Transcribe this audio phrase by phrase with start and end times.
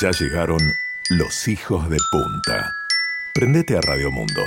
[0.00, 0.58] Ya llegaron
[1.10, 2.74] los hijos de punta.
[3.34, 4.42] Prendete a Radio Mundo.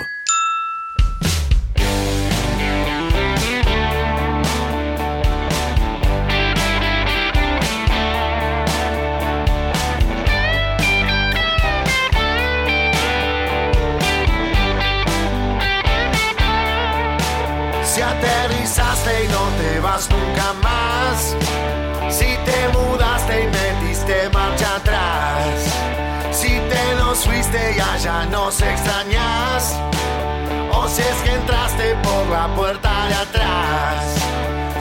[28.45, 29.75] Nos extrañas.
[30.71, 34.03] O si es que entraste por la puerta de atrás.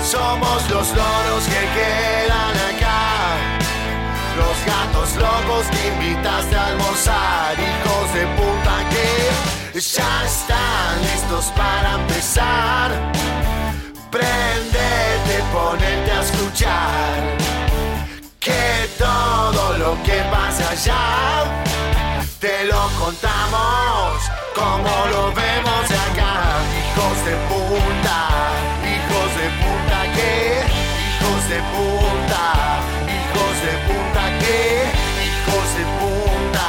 [0.03, 3.05] Somos los loros que quedan acá.
[4.41, 7.55] Los gatos locos que invitaste a almorzar.
[7.71, 12.91] Hijos de puta que ya están listos para empezar.
[14.11, 17.17] Prendete, ponete a escuchar.
[18.41, 21.35] Que todo lo que pasa allá
[22.45, 24.21] te lo contamos
[24.55, 26.61] como lo vemos de acá.
[26.77, 28.19] Hijos de puta,
[28.93, 30.33] hijos de puta que,
[31.09, 32.45] hijos de puta,
[33.17, 34.59] hijos de puta que,
[35.25, 36.69] hijos de puta,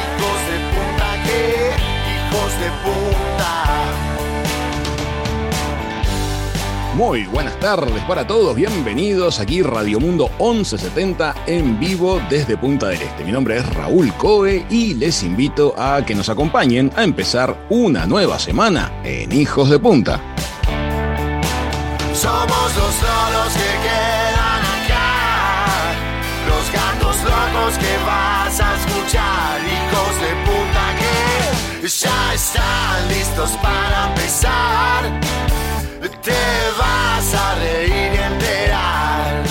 [0.00, 1.42] hijos de puta que,
[2.14, 3.52] hijos de puta.
[6.94, 13.02] Muy buenas tardes para todos, bienvenidos aquí Radio Mundo 1170 en vivo desde Punta del
[13.02, 13.24] Este.
[13.24, 18.06] Mi nombre es Raúl Coe y les invito a que nos acompañen a empezar una
[18.06, 20.20] nueva semana en Hijos de Punta.
[22.14, 25.66] Somos los loros que quedan acá,
[26.46, 30.94] los gatos locos que vas a escuchar, hijos de puta
[31.80, 35.63] que ya están listos para empezar.
[36.04, 36.32] Te
[36.78, 39.42] vas a reír y enterar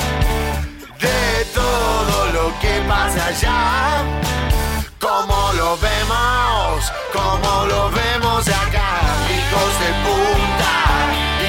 [1.00, 4.04] de todo lo que pasa allá,
[5.00, 9.02] como lo vemos, como lo vemos de acá,
[9.34, 10.76] hijos de puta,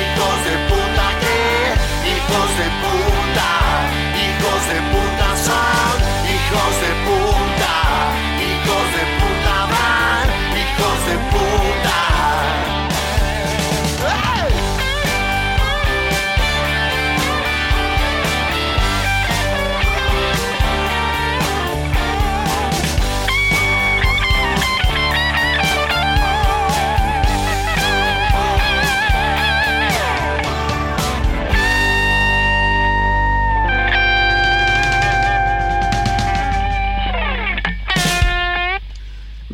[0.01, 1.39] hijos de puta que,
[2.09, 3.51] hijos de puta,
[4.25, 5.95] hijos de puta son,
[6.33, 7.04] hijos de puta,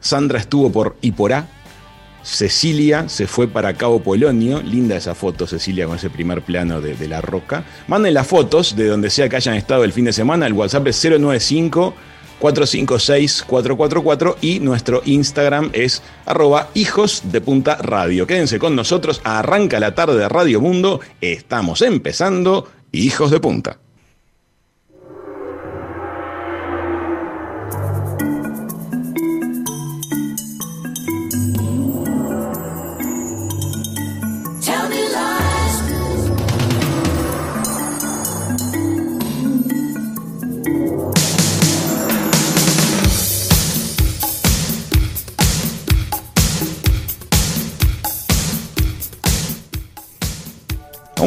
[0.00, 1.48] Sandra estuvo por Iporá.
[2.22, 4.62] Cecilia se fue para Cabo Polonio.
[4.62, 7.64] Linda esa foto, Cecilia, con ese primer plano de, de, la roca.
[7.88, 10.46] Manden las fotos de donde sea que hayan estado el fin de semana.
[10.46, 11.94] El WhatsApp es 095
[12.40, 18.26] 456-444 y nuestro Instagram es arroba hijos de punta radio.
[18.26, 23.78] Quédense con nosotros, arranca la tarde de Radio Mundo, estamos empezando Hijos de Punta.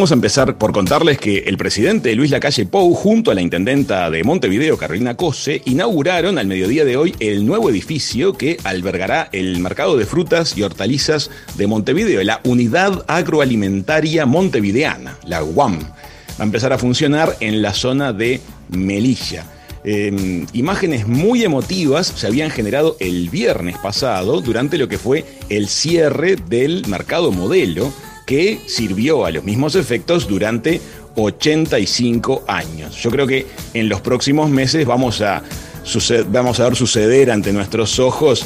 [0.04, 4.12] Vamos a empezar por contarles que el presidente Luis Lacalle Pou, junto a la intendenta
[4.12, 9.62] de Montevideo, Carolina Cose, inauguraron al mediodía de hoy el nuevo edificio que albergará el
[9.62, 15.80] mercado de frutas y hortalizas de Montevideo, la Unidad Agroalimentaria Montevideana, la UAM.
[15.80, 18.42] Va a empezar a funcionar en la zona de
[18.72, 19.46] Melilla.
[19.86, 25.70] Eh, imágenes muy emotivas se habían generado el viernes pasado durante lo que fue el
[25.70, 27.94] cierre del mercado modelo
[28.25, 30.81] que sirvió a los mismos efectos durante
[31.16, 33.02] 85 años.
[33.02, 35.44] Yo creo que en los próximos meses vamos a,
[36.30, 38.46] vamos a ver suceder ante nuestros ojos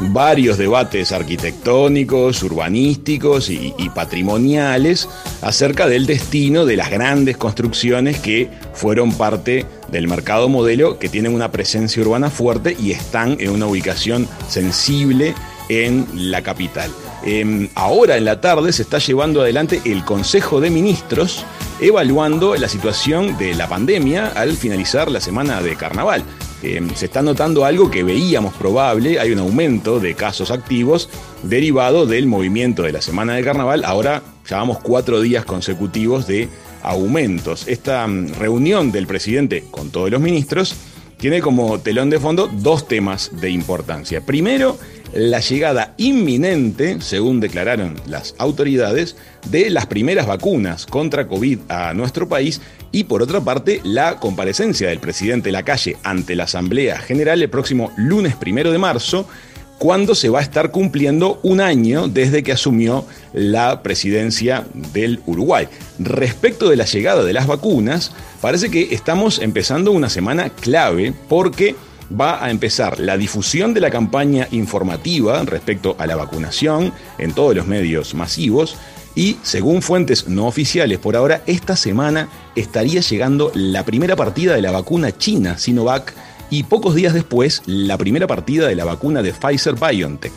[0.00, 5.08] varios debates arquitectónicos, urbanísticos y, y, patrimoniales
[5.42, 11.34] acerca del destino de las grandes construcciones que fueron parte del mercado modelo, que tienen
[11.34, 15.34] una presencia urbana fuerte y están en una ubicación sensible
[15.68, 16.90] en la capital.
[17.24, 21.44] Eh, ahora en la tarde se está llevando adelante el Consejo de Ministros
[21.80, 26.24] evaluando la situación de la pandemia al finalizar la semana de carnaval.
[26.62, 31.08] Eh, se está notando algo que veíamos probable, hay un aumento de casos activos
[31.44, 36.48] derivado del movimiento de la semana de carnaval, ahora llevamos cuatro días consecutivos de
[36.82, 37.68] aumentos.
[37.68, 40.74] Esta um, reunión del presidente con todos los ministros
[41.16, 44.24] tiene como telón de fondo dos temas de importancia.
[44.24, 44.78] Primero,
[45.12, 49.16] la llegada inminente, según declararon las autoridades,
[49.50, 52.60] de las primeras vacunas contra COVID a nuestro país
[52.92, 57.92] y por otra parte la comparecencia del presidente Lacalle ante la Asamblea General el próximo
[57.96, 59.26] lunes primero de marzo
[59.78, 65.68] cuando se va a estar cumpliendo un año desde que asumió la presidencia del Uruguay.
[66.00, 71.76] Respecto de la llegada de las vacunas, parece que estamos empezando una semana clave porque
[72.08, 77.54] va a empezar la difusión de la campaña informativa respecto a la vacunación en todos
[77.54, 78.76] los medios masivos
[79.14, 84.62] y según fuentes no oficiales por ahora, esta semana estaría llegando la primera partida de
[84.62, 86.14] la vacuna china Sinovac
[86.50, 90.32] y pocos días después la primera partida de la vacuna de Pfizer BioNTech.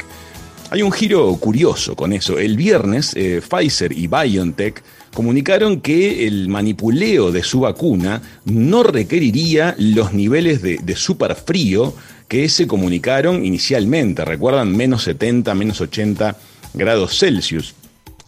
[0.72, 2.40] Hay un giro curioso con eso.
[2.40, 4.82] El viernes, eh, Pfizer y BioNTech
[5.14, 11.94] comunicaron que el manipuleo de su vacuna no requeriría los niveles de, superfrío
[12.28, 14.24] que se comunicaron inicialmente.
[14.24, 16.38] Recuerdan, menos 70, menos 80
[16.74, 17.76] grados Celsius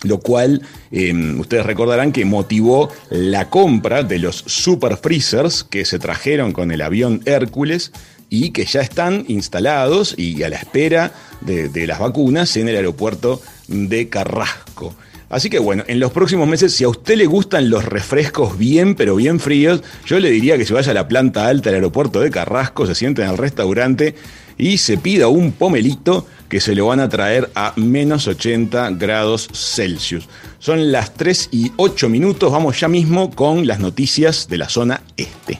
[0.03, 5.97] lo cual eh, ustedes recordarán que motivó la compra de los super freezers que se
[5.97, 7.93] trajeron con el avión Hércules
[8.29, 13.41] y que ya están instalados y a la espera de las vacunas en el aeropuerto
[13.69, 14.93] de Carrasco.
[15.33, 18.93] Así que bueno, en los próximos meses, si a usted le gustan los refrescos bien,
[18.93, 22.19] pero bien fríos, yo le diría que se vaya a la planta alta del aeropuerto
[22.19, 24.13] de Carrasco, se siente en el restaurante
[24.59, 29.49] y se pida un pomelito que se lo van a traer a menos 80 grados
[29.51, 30.29] Celsius.
[30.59, 35.01] Son las 3 y 8 minutos, vamos ya mismo con las noticias de la zona
[35.17, 35.59] este.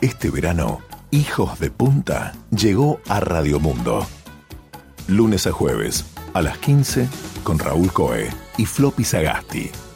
[0.00, 4.06] Este verano, Hijos de Punta llegó a Radio Mundo.
[5.08, 7.06] Lunes a jueves, a las 15,
[7.44, 9.87] con Raúl Coe y Floppy Sagasti.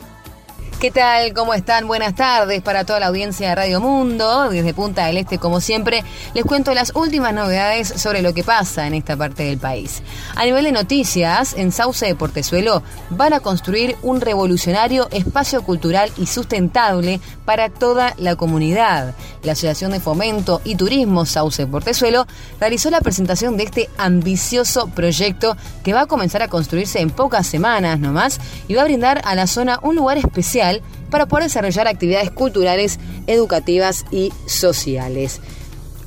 [0.83, 1.33] ¿Qué tal?
[1.33, 1.87] ¿Cómo están?
[1.87, 4.51] Buenas tardes para toda la audiencia de Radio Mundo.
[4.51, 6.03] Desde Punta del Este, como siempre,
[6.35, 10.03] les cuento las últimas novedades sobre lo que pasa en esta parte del país.
[10.35, 16.11] A nivel de noticias, en Sauce de Portezuelo van a construir un revolucionario espacio cultural
[16.17, 19.15] y sustentable para toda la comunidad.
[19.45, 22.27] La Asociación de Fomento y Turismo Sauce de Portezuelo
[22.59, 27.47] realizó la presentación de este ambicioso proyecto que va a comenzar a construirse en pocas
[27.47, 30.72] semanas nomás y va a brindar a la zona un lugar especial
[31.11, 35.41] para poder desarrollar actividades culturales, educativas y sociales.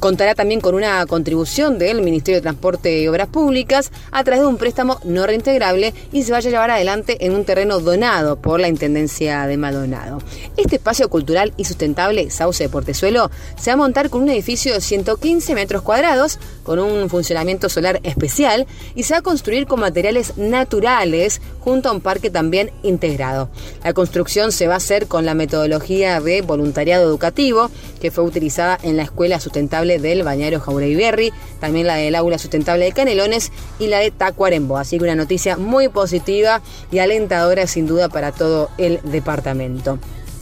[0.06, 4.48] Contará también con una contribución del Ministerio de Transporte y Obras Públicas a través de
[4.48, 8.60] un préstamo no reintegrable y se vaya a llevar adelante en un terreno donado por
[8.60, 10.22] la Intendencia de Maldonado.
[10.58, 14.76] Este espacio cultural y sustentable, Sauce de Portezuelo, se va a montar con un edificio
[14.76, 19.80] de 115 metros cuadrados, con un funcionamiento solar especial y se va a construir con
[19.80, 23.50] materiales naturales junto a un parque también integrado.
[23.84, 28.78] La construcción se va a hacer con la metodología de voluntariado educativo que fue utilizada
[28.84, 33.88] en la Escuela Sustentable del Bañario Jauregui también la del Aula Sustentable de Canelones y
[33.88, 34.78] la de Tacuarembó.
[34.78, 36.62] Así que una noticia muy positiva
[36.92, 40.00] y alentadora sin duda para todo el departamento.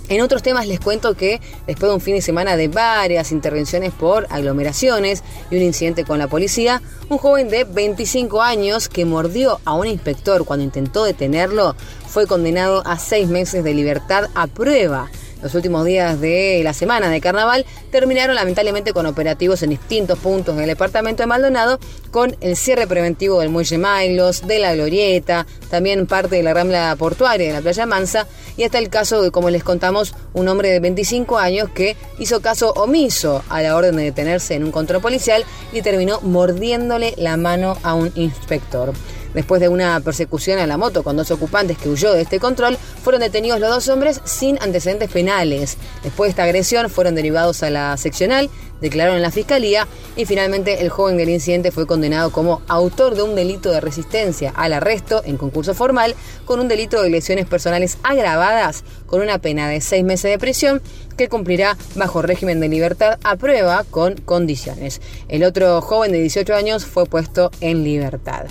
[0.10, 3.93] En otros temas les cuento que después de un fin de semana de varias intervenciones
[3.93, 9.60] por aglomeraciones y un incidente con la policía, un joven de 25 años que mordió
[9.63, 15.10] a un inspector cuando intentó detenerlo fue condenado a seis meses de libertad a prueba
[15.44, 20.56] los últimos días de la semana de carnaval terminaron lamentablemente con operativos en distintos puntos
[20.56, 21.80] del departamento de Maldonado,
[22.12, 26.96] con el cierre preventivo del Muelle Mailos, de la Glorieta, también parte de la rambla
[26.98, 30.70] portuaria de la Playa Mansa, y hasta el caso de, como les contamos, un hombre
[30.70, 35.02] de 25 años que hizo caso omiso a la orden de detenerse en un control
[35.02, 38.94] policial y terminó mordiéndole la mano a un inspector.
[39.34, 42.78] Después de una persecución a la moto con dos ocupantes que huyó de este control,
[43.04, 45.78] fueron detenidos los dos hombres sin antecedentes penales.
[46.04, 48.50] Después de esta agresión fueron derivados a la seccional,
[48.82, 53.24] declararon en la fiscalía y finalmente el joven del incidente fue condenado como autor de
[53.24, 57.98] un delito de resistencia al arresto en concurso formal con un delito de lesiones personales
[58.04, 60.82] agravadas con una pena de seis meses de prisión
[61.18, 65.02] que cumplirá bajo régimen de libertad a prueba con condiciones.
[65.30, 68.46] El otro joven de 18 años fue puesto en libertad.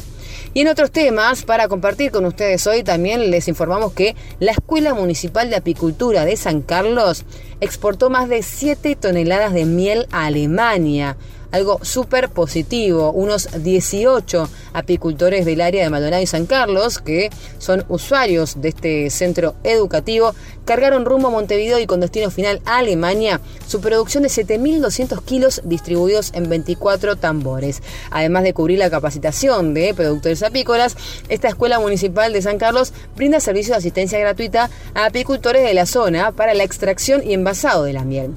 [0.54, 4.92] Y en otros temas, para compartir con ustedes hoy, también les informamos que la Escuela
[4.92, 7.24] Municipal de Apicultura de San Carlos
[7.62, 11.16] exportó más de 7 toneladas de miel a Alemania
[11.52, 13.12] algo súper positivo.
[13.12, 19.10] Unos 18 apicultores del área de Maldonado y San Carlos, que son usuarios de este
[19.10, 24.28] centro educativo, cargaron rumbo a Montevideo y con destino final a Alemania su producción de
[24.28, 27.82] 7.200 kilos distribuidos en 24 tambores.
[28.10, 30.96] Además de cubrir la capacitación de productores apícolas,
[31.28, 35.86] esta Escuela Municipal de San Carlos brinda servicio de asistencia gratuita a apicultores de la
[35.86, 38.32] zona para la extracción y envasado de la miel.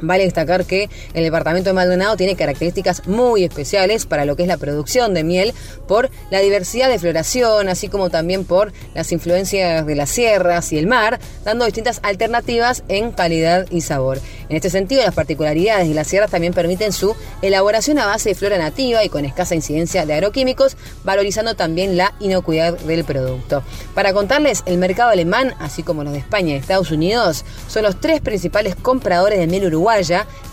[0.00, 4.48] Vale destacar que el departamento de Maldonado tiene características muy especiales para lo que es
[4.48, 5.52] la producción de miel
[5.86, 10.78] por la diversidad de floración, así como también por las influencias de las sierras y
[10.78, 14.18] el mar, dando distintas alternativas en calidad y sabor.
[14.50, 18.34] En este sentido, las particularidades de las sierras también permiten su elaboración a base de
[18.34, 23.62] flora nativa y con escasa incidencia de agroquímicos, valorizando también la inocuidad del producto.
[23.94, 28.00] Para contarles, el mercado alemán, así como los de España y Estados Unidos, son los
[28.00, 30.02] tres principales compradores de miel uruguay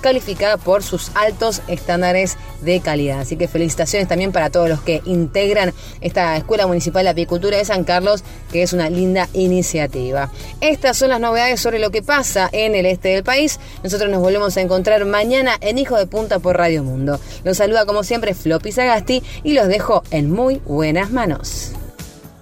[0.01, 3.22] calificada por sus altos estándares de calidad.
[3.22, 7.66] Así que felicitaciones también para todos los que integran esta Escuela Municipal de Apicultura de
[7.66, 10.32] San Carlos, que es una linda iniciativa.
[10.62, 13.60] Estas son las novedades sobre lo que pasa en el este del país.
[13.88, 17.22] Nosotros nos volvemos a encontrar mañana en Hijo de Punta por Radio Mundo.
[17.46, 21.72] Los saluda como siempre Floppy Sagasti y los dejo en muy buenas manos.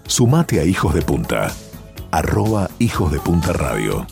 [0.07, 1.53] Sumate a Hijos de Punta.
[2.09, 4.07] Arroba Hijos de Punta Radio.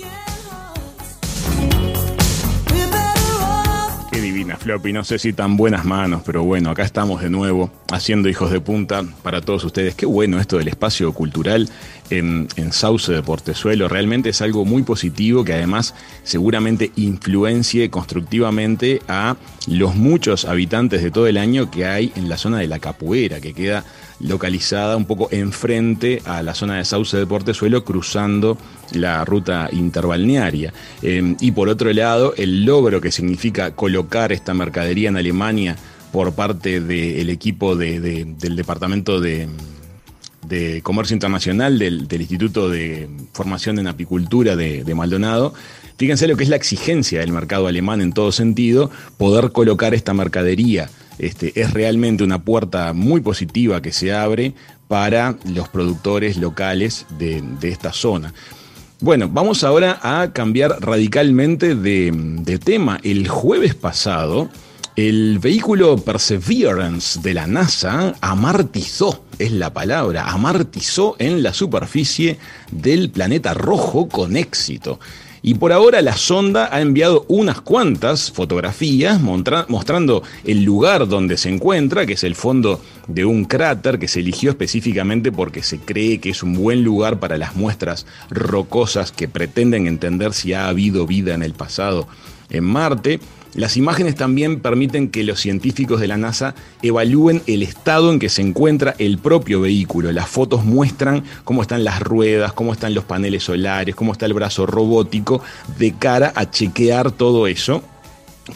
[4.57, 8.51] Floppy, no sé si tan buenas manos, pero bueno, acá estamos de nuevo haciendo hijos
[8.51, 9.95] de punta para todos ustedes.
[9.95, 11.69] Qué bueno esto del espacio cultural
[12.09, 13.87] en, Sauce de Portezuelo.
[13.87, 15.93] Realmente es algo muy positivo que además
[16.23, 19.35] seguramente influencie constructivamente a
[19.67, 23.39] los muchos habitantes de todo el año que hay en la zona de la Capuera,
[23.39, 23.83] que queda
[24.19, 28.57] localizada un poco enfrente a la zona de Sauce de Portezuelo, cruzando
[28.91, 30.73] la ruta interbalnearia.
[31.01, 35.75] Em, y por otro lado, el logro que significa colocar esta mercadería en Alemania
[36.11, 39.47] por parte del equipo del Departamento de,
[40.83, 45.53] Comercio Internacional del, Instituto de Formación en Apicultura de, de Maldonado,
[45.95, 50.13] Fíjense lo que es la exigencia del mercado alemán en todo sentido, poder colocar esta
[50.13, 54.53] mercadería este, es realmente una puerta muy positiva que se abre
[54.87, 58.33] para los productores locales de, esta zona.
[58.99, 62.99] Bueno, vamos ahora a cambiar radicalmente de, tema.
[63.03, 64.49] El jueves pasado,
[64.95, 72.37] el vehículo Perseverance de la NASA amartizó, es la palabra, amartizó en la superficie
[72.71, 74.99] del planeta rojo con éxito.
[75.41, 81.49] Y por ahora la sonda ha enviado unas cuantas fotografías mostrando el lugar donde se
[81.49, 86.19] encuentra, que es el fondo de un cráter que se eligió específicamente porque se cree
[86.19, 91.05] que es un buen lugar para las muestras rocosas que pretenden entender si ha habido
[91.07, 92.07] vida en el pasado
[92.49, 93.19] en Marte.
[93.55, 98.29] Las imágenes también permiten que los científicos de la NASA evalúen el estado en que
[98.29, 100.11] se encuentra el propio vehículo.
[100.11, 104.33] Las fotos muestran cómo están las ruedas, cómo están los paneles solares, cómo está el
[104.33, 105.41] brazo robótico,
[105.77, 107.83] de cara a chequear todo eso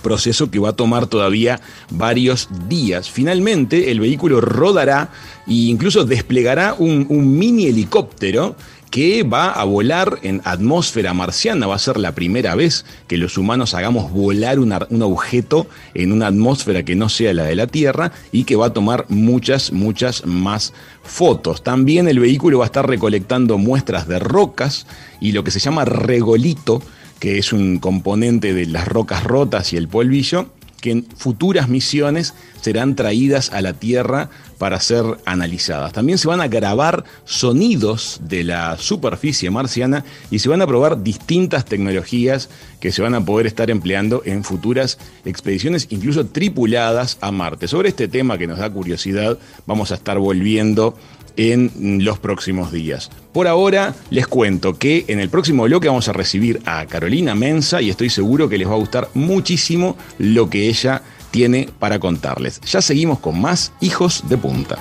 [0.01, 3.09] proceso que va a tomar todavía varios días.
[3.09, 5.09] Finalmente, el vehículo rodará
[5.47, 8.55] e incluso desplegará un, un mini helicóptero
[8.89, 11.67] que va a volar en atmósfera marciana.
[11.67, 16.27] Va a ser la primera vez que los humanos hagamos volar un objeto en una
[16.27, 20.25] atmósfera que no sea la de la Tierra y que va a tomar muchas, muchas
[20.25, 21.63] más fotos.
[21.63, 24.87] También el vehículo va a estar recolectando muestras de rocas
[25.19, 26.81] y lo que se llama regolito,
[27.19, 30.49] que es un componente de las rocas rotas y el polvillo,
[30.81, 35.93] que en futuras misiones serán traídas a la Tierra para ser analizadas.
[35.93, 41.03] También se van a grabar sonidos de la superficie marciana y se van a probar
[41.03, 42.49] distintas tecnologías
[42.79, 47.67] que se van a poder estar empleando en futuras expediciones, incluso tripuladas a Marte.
[47.67, 50.95] Sobre este tema que nos da curiosidad, vamos a estar volviendo
[51.37, 53.09] en los próximos días.
[53.31, 57.81] Por ahora les cuento que en el próximo bloque vamos a recibir a Carolina Mensa
[57.81, 62.61] y estoy seguro que les va a gustar muchísimo lo que ella tiene para contarles.
[62.61, 64.77] Ya seguimos con más Hijos de Punta.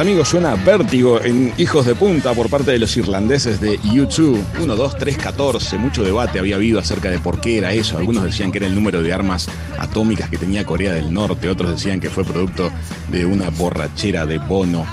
[0.00, 4.38] Amigos, suena vértigo en Hijos de Punta por parte de los irlandeses de U2.
[4.62, 5.76] 1, 2, 3, 14.
[5.76, 7.98] Mucho debate había habido acerca de por qué era eso.
[7.98, 11.72] Algunos decían que era el número de armas atómicas que tenía Corea del Norte, otros
[11.72, 12.70] decían que fue producto
[13.08, 14.86] de una borrachera de Bono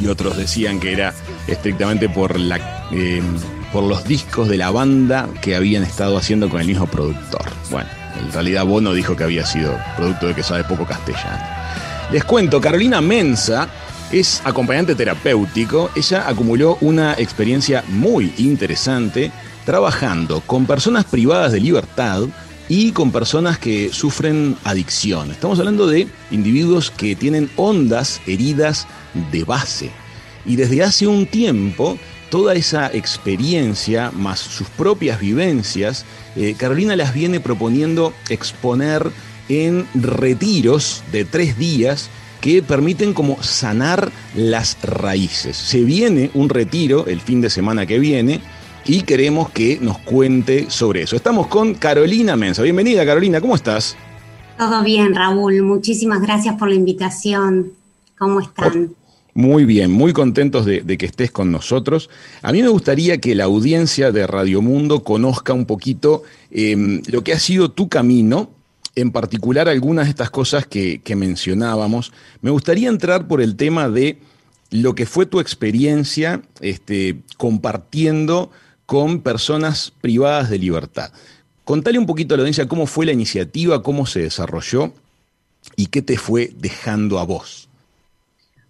[0.00, 1.12] y otros decían que era
[1.48, 3.22] estrictamente por, la, eh,
[3.72, 7.46] por los discos de la banda que habían estado haciendo con el mismo productor.
[7.70, 7.88] Bueno,
[8.20, 11.42] en realidad Bono dijo que había sido producto de que sabe poco castellano.
[12.12, 13.68] Les cuento, Carolina Mensa
[14.12, 15.90] es acompañante terapéutico.
[15.94, 19.30] Ella acumuló una experiencia muy interesante
[19.64, 22.22] trabajando con personas privadas de libertad
[22.68, 25.30] y con personas que sufren adicción.
[25.30, 28.86] Estamos hablando de individuos que tienen hondas heridas
[29.32, 29.90] de base.
[30.46, 31.98] Y desde hace un tiempo,
[32.30, 36.04] toda esa experiencia, más sus propias vivencias,
[36.36, 39.10] eh, Carolina las viene proponiendo exponer
[39.48, 42.08] en retiros de tres días
[42.40, 45.56] que permiten como sanar las raíces.
[45.56, 48.40] Se viene un retiro el fin de semana que viene
[48.86, 51.16] y queremos que nos cuente sobre eso.
[51.16, 52.62] Estamos con Carolina Mensa.
[52.62, 53.96] Bienvenida Carolina, ¿cómo estás?
[54.58, 55.62] Todo bien, Raúl.
[55.62, 57.72] Muchísimas gracias por la invitación.
[58.18, 58.94] ¿Cómo están?
[59.32, 62.10] Muy bien, muy contentos de, que estés con nosotros.
[62.42, 67.22] A mí me gustaría que la audiencia de Radio Mundo conozca un poquito em, lo
[67.22, 68.50] que ha sido tu camino
[69.00, 72.12] en particular algunas de estas cosas que, mencionábamos.
[72.40, 74.18] Me gustaría entrar por el tema de
[74.70, 78.50] lo que fue tu experiencia este, compartiendo
[78.86, 81.12] con personas privadas de libertad.
[81.64, 84.92] Contale un poquito a la audiencia cómo fue la iniciativa, cómo se desarrolló
[85.76, 87.68] y qué te fue dejando a vos.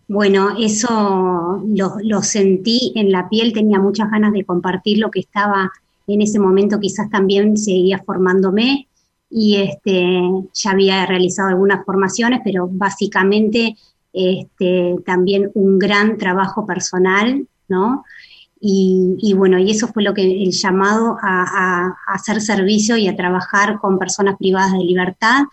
[0.09, 5.21] Bueno, eso lo, lo, sentí en la piel, tenía muchas ganas de compartir lo que
[5.21, 5.71] estaba
[6.07, 8.89] en ese momento, quizás también seguía formándome
[9.31, 10.21] y este,
[10.53, 13.77] ya había realizado algunas formaciones, pero básicamente
[14.13, 18.05] este, también un gran trabajo personal, ¿no?
[18.63, 23.79] Y, bueno, y eso fue lo que el llamado a, hacer servicio y a trabajar
[23.81, 25.45] con personas privadas de libertad.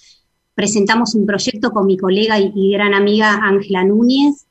[0.54, 4.48] Presentamos un proyecto con mi colega y, gran amiga Ángela Núñez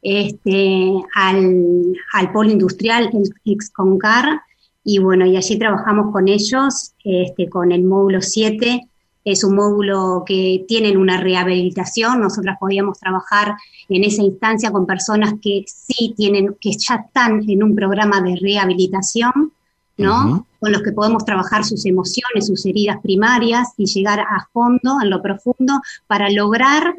[0.00, 4.40] este, al, al polo industrial, el Exconcar,
[4.90, 8.88] y bueno, y allí trabajamos con ellos, este, con el módulo 7,
[9.22, 12.22] es un módulo que tienen una rehabilitación.
[12.22, 13.54] Nosotras podíamos trabajar
[13.90, 18.36] en esa instancia con personas que sí tienen, que ya están en un programa de
[18.40, 19.52] rehabilitación,
[19.98, 20.46] ¿no?
[20.58, 25.10] Con los que podemos trabajar sus emociones, sus heridas primarias y llegar a fondo, en
[25.10, 26.94] lo profundo, para lograr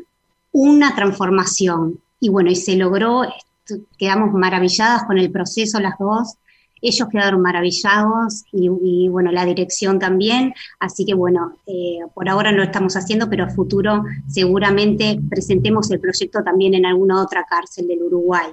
[0.52, 2.00] una transformación.
[2.20, 3.24] Y bueno, y se logró,
[3.98, 6.36] quedamos maravilladas con el proceso las dos
[6.82, 10.54] ellos quedaron maravillados y, bueno, la dirección también.
[10.80, 15.92] Así que bueno, eh, por ahora no lo estamos haciendo, pero a futuro seguramente presentemos
[15.92, 18.48] el proyecto también en alguna otra cárcel del Uruguay.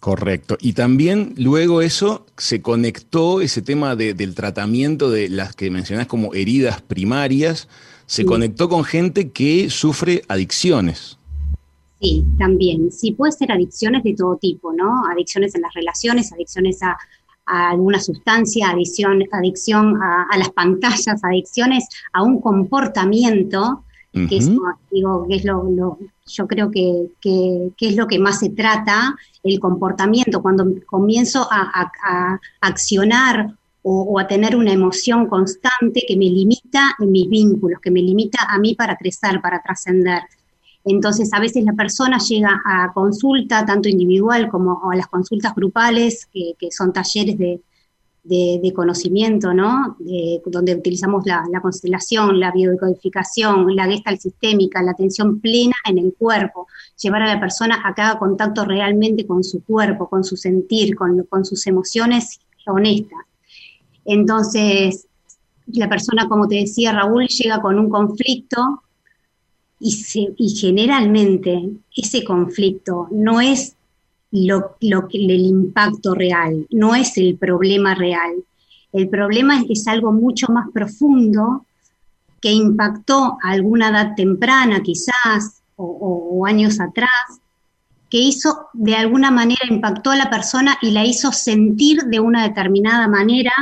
[0.00, 0.56] Correcto.
[0.60, 6.34] Y también luego eso se conectó, ese tema del tratamiento de las que mencionás como
[6.34, 7.68] heridas primarias,
[8.06, 11.18] se conectó con gente que sufre adicciones.
[12.00, 12.92] Sí, también.
[12.92, 15.02] Sí, puede ser adicciones de todo tipo, ¿no?
[15.10, 16.96] Adicciones en las relaciones, adicciones a,
[17.48, 24.50] a alguna sustancia, adicción, adicción a, las pantallas, adicciones a un comportamiento, que es,
[24.90, 27.08] digo, que es lo, yo creo que,
[27.80, 31.90] es lo que más se trata, el comportamiento, cuando comienzo a,
[32.60, 38.02] accionar o, a tener una emoción constante que me limita en mis vínculos, que me
[38.02, 40.22] limita a mí para crecer, para trascender.
[40.90, 46.26] Entonces, a veces la persona llega a consulta, tanto individual como a las consultas grupales,
[46.32, 49.98] que, son talleres de, conocimiento, ¿no?
[50.46, 56.66] donde utilizamos la, constelación, la biodecodificación, la gestal sistémica, la atención plena en el cuerpo,
[57.02, 61.22] llevar a la persona a haga contacto realmente con su cuerpo, con su sentir, con,
[61.24, 63.20] con sus emociones honestas.
[64.06, 65.06] Entonces,
[65.66, 68.82] la persona, como te decía Raúl, llega con un conflicto
[69.80, 73.74] y, generalmente ese conflicto no es
[74.30, 78.32] lo, lo, el impacto real, no es el problema real.
[78.92, 81.64] El problema es, algo mucho más profundo
[82.40, 87.10] que impactó a alguna edad temprana quizás o, años atrás,
[88.10, 92.42] que hizo de alguna manera, impactó a la persona y la hizo sentir de una
[92.42, 93.52] determinada manera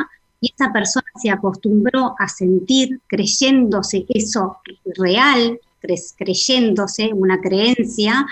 [0.41, 4.59] y esa persona se acostumbró a sentir creyéndose eso
[4.97, 5.59] real,
[6.17, 8.27] creyéndose una creencia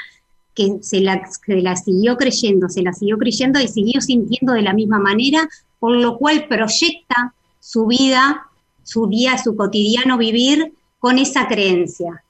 [0.55, 4.73] que se la, la siguió creyendo, se la siguió creyendo y siguió sintiendo de la
[4.73, 5.49] misma manera,
[5.81, 8.47] por lo cual proyecta su vida,
[8.83, 12.23] su día, su cotidiano vivir con esa creencia.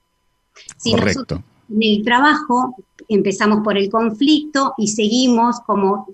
[0.77, 1.43] Si Correcto.
[1.71, 2.75] en el trabajo
[3.09, 6.09] empezamos por el conflicto y seguimos como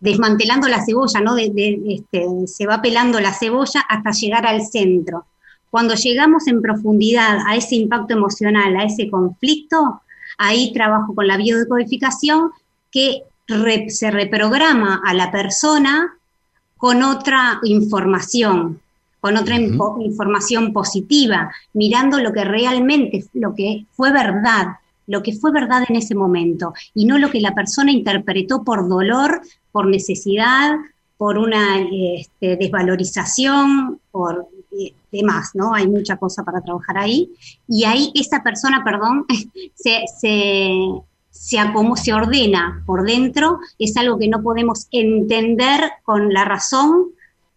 [0.00, 1.36] desmantelando la cebolla, ¿no?
[1.36, 5.26] este, se va pelando la cebolla hasta llegar al centro.
[5.72, 10.02] Cuando llegamos en profundidad a ese impacto emocional, a ese conflicto,
[10.36, 12.50] ahí trabajo con la biodecodificación
[12.90, 13.22] que
[13.88, 16.14] se reprograma a la persona
[16.76, 18.82] con otra información,
[19.18, 25.52] con otra información positiva, mirando lo que realmente, lo que fue verdad, lo que fue
[25.52, 30.76] verdad en ese momento, y no lo que la persona interpretó por dolor, por necesidad,
[31.16, 35.74] por una este, desvalorización, por eh, demás, ¿no?
[35.74, 37.30] Hay mucha cosa para trabajar ahí.
[37.68, 39.26] Y ahí esa persona, perdón,
[39.74, 40.74] se, se,
[41.30, 41.58] se,
[41.96, 47.08] se ordena por dentro, es algo que no podemos entender con la razón,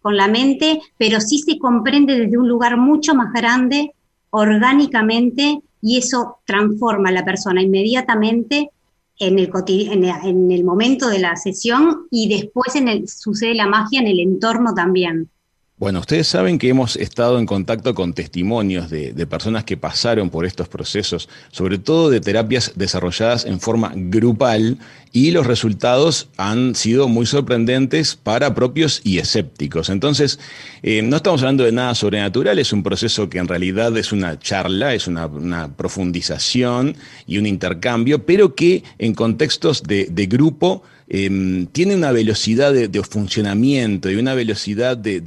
[0.02, 3.94] con la mente, pero sí se comprende desde un lugar mucho más grande,
[4.30, 8.72] orgánicamente, y eso transforma a la persona inmediatamente
[9.20, 14.00] en el, en el momento de la sesión y después en el, sucede la magia
[14.00, 15.30] en el entorno también.
[15.78, 20.46] Bueno, ustedes saben que hemos estado en contacto con testimonios de, personas que pasaron por
[20.46, 24.78] estos procesos, sobre todo de terapias desarrolladas en forma grupal,
[25.12, 29.90] y los resultados han sido muy sorprendentes para propios y escépticos.
[29.90, 30.40] Entonces,
[30.82, 34.40] eh, no estamos hablando de nada sobrenatural, es un proceso que en realidad es una
[34.40, 36.96] charla, es una, profundización
[37.28, 44.10] y un intercambio, pero que en contextos de grupo Em, tiene una velocidad de, funcionamiento
[44.10, 45.22] y una velocidad de,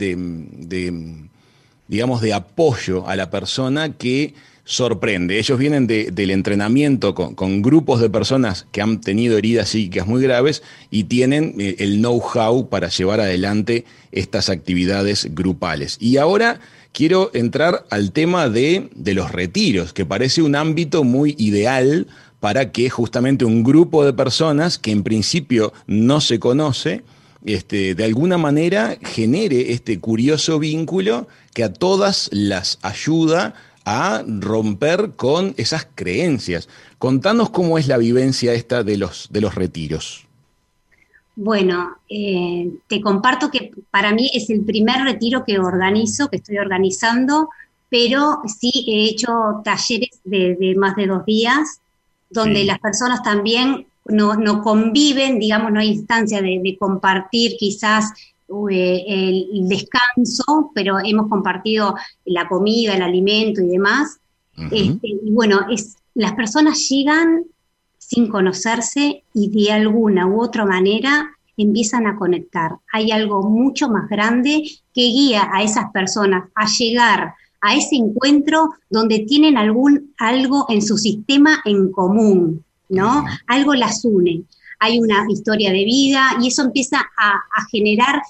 [1.86, 5.38] digamos, de apoyo a la persona que sorprende.
[5.38, 10.62] Ellos vienen del entrenamiento con, grupos de personas que han tenido heridas psíquicas muy graves
[10.90, 15.96] y tienen eh, el know-how para llevar adelante estas actividades grupales.
[16.00, 16.60] Y ahora
[16.92, 22.08] quiero entrar al tema de, de los retiros, que parece un ámbito muy ideal
[22.40, 27.02] para que justamente un grupo de personas que en principio no se conoce,
[27.44, 35.12] este, de alguna manera genere este curioso vínculo que a todas las ayuda a romper
[35.16, 36.68] con esas creencias.
[36.98, 40.26] Contanos cómo es la vivencia esta de los, de los retiros.
[41.36, 46.58] Bueno, eh, te comparto que para mí es el primer retiro que organizo, que estoy
[46.58, 47.48] organizando
[47.90, 51.80] pero sí he hecho talleres de, más de dos días,
[52.30, 58.12] donde las personas también no, conviven, digamos, no hay instancia de, compartir quizás
[58.70, 64.18] eh, el, descanso, pero hemos compartido la comida, el alimento y demás.
[64.70, 67.44] Este, y bueno, es, las personas llegan
[67.98, 72.72] sin conocerse y de alguna u otra manera empiezan a conectar.
[72.92, 74.62] Hay algo mucho más grande
[74.94, 80.82] que guía a esas personas a llegar a ese encuentro donde tienen algún algo en
[80.82, 83.24] su sistema en común, ¿no?
[83.46, 84.42] Algo las une.
[84.78, 87.40] Hay una historia de vida y eso empieza a,
[87.70, 88.22] generar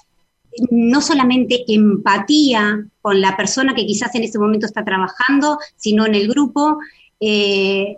[0.71, 6.15] no solamente empatía con la persona que quizás en ese momento está trabajando, sino en
[6.15, 6.79] el grupo,
[7.19, 7.97] eh,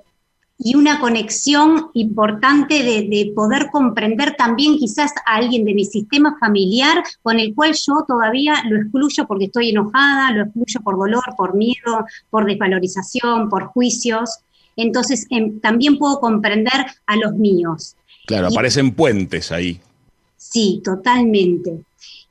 [0.64, 7.04] y una conexión importante de, poder comprender también quizás a alguien de mi sistema familiar
[7.24, 11.56] con el cual yo todavía lo excluyo porque estoy enojada, lo excluyo por dolor, por
[11.56, 14.40] miedo, por desvalorización, por juicios.
[14.76, 17.96] Entonces em, también puedo comprender a los míos.
[18.28, 19.80] Claro, aparecen puentes ahí.
[20.38, 21.84] Sí, totalmente.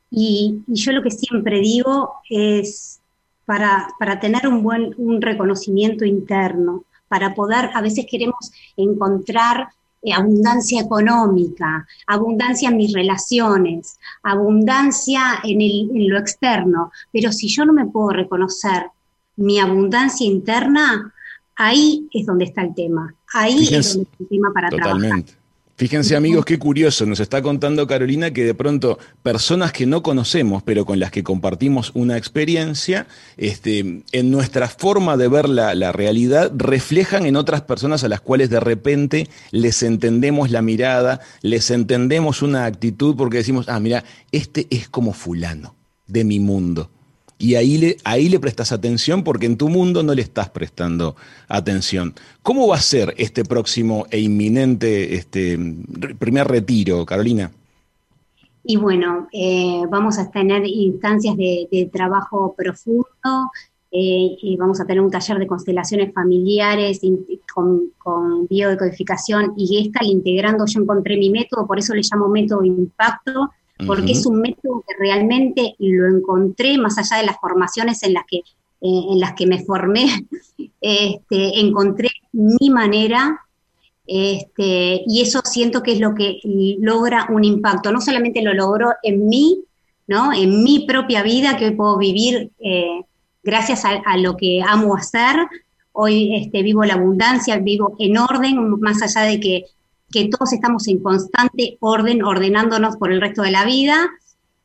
[0.08, 3.00] Y, yo lo que siempre digo es
[3.44, 9.68] para, para tener un buen un reconocimiento interno, para poder, a veces queremos encontrar
[10.00, 17.64] eh, abundancia económica, abundancia en mis relaciones, abundancia en, en lo externo, pero si yo
[17.64, 18.86] no me puedo reconocer
[19.34, 21.12] mi abundancia interna,
[21.56, 25.24] ahí es donde está el tema, ahí es donde está el tema para trabajar.
[25.80, 30.62] Fíjense amigos, qué curioso, nos está contando Carolina que de pronto personas que no conocemos,
[30.62, 33.06] pero con las que compartimos una experiencia,
[33.38, 38.20] este, en nuestra forma de ver la, la, realidad, reflejan en otras personas a las
[38.20, 44.04] cuales de repente les entendemos la mirada, les entendemos una actitud porque decimos, ah, mira,
[44.32, 46.90] este es como fulano de mi mundo
[47.40, 51.16] y ahí le, ahí le prestas atención porque en tu mundo no le estás prestando
[51.48, 52.14] atención.
[52.42, 55.58] ¿Cómo va a ser este próximo e inminente este,
[56.18, 57.50] primer retiro, Carolina?
[58.62, 63.50] Y bueno, eh, vamos a tener instancias de, trabajo profundo,
[63.90, 67.00] eh, y vamos a tener un taller de constelaciones familiares
[67.52, 72.62] con, con biodecodificación y esta integrando, yo encontré mi método, por eso le llamo método
[72.62, 73.50] impacto,
[73.86, 78.24] porque es un método que realmente lo encontré más allá de las formaciones en las
[78.26, 78.42] que, eh,
[78.80, 80.06] en las que me formé,
[80.80, 83.40] este, encontré mi manera
[84.12, 86.40] este, y eso siento que es lo que
[86.80, 87.92] logra un impacto.
[87.92, 89.62] No solamente lo logró en mí,
[90.08, 90.32] ¿no?
[90.32, 93.02] en mi propia vida, que hoy puedo vivir eh,
[93.44, 95.36] gracias a, lo que amo hacer.
[95.92, 99.66] Hoy este, vivo la abundancia, vivo en orden, más allá de que
[100.10, 104.10] que todos estamos en constante orden, ordenándonos por el resto de la vida.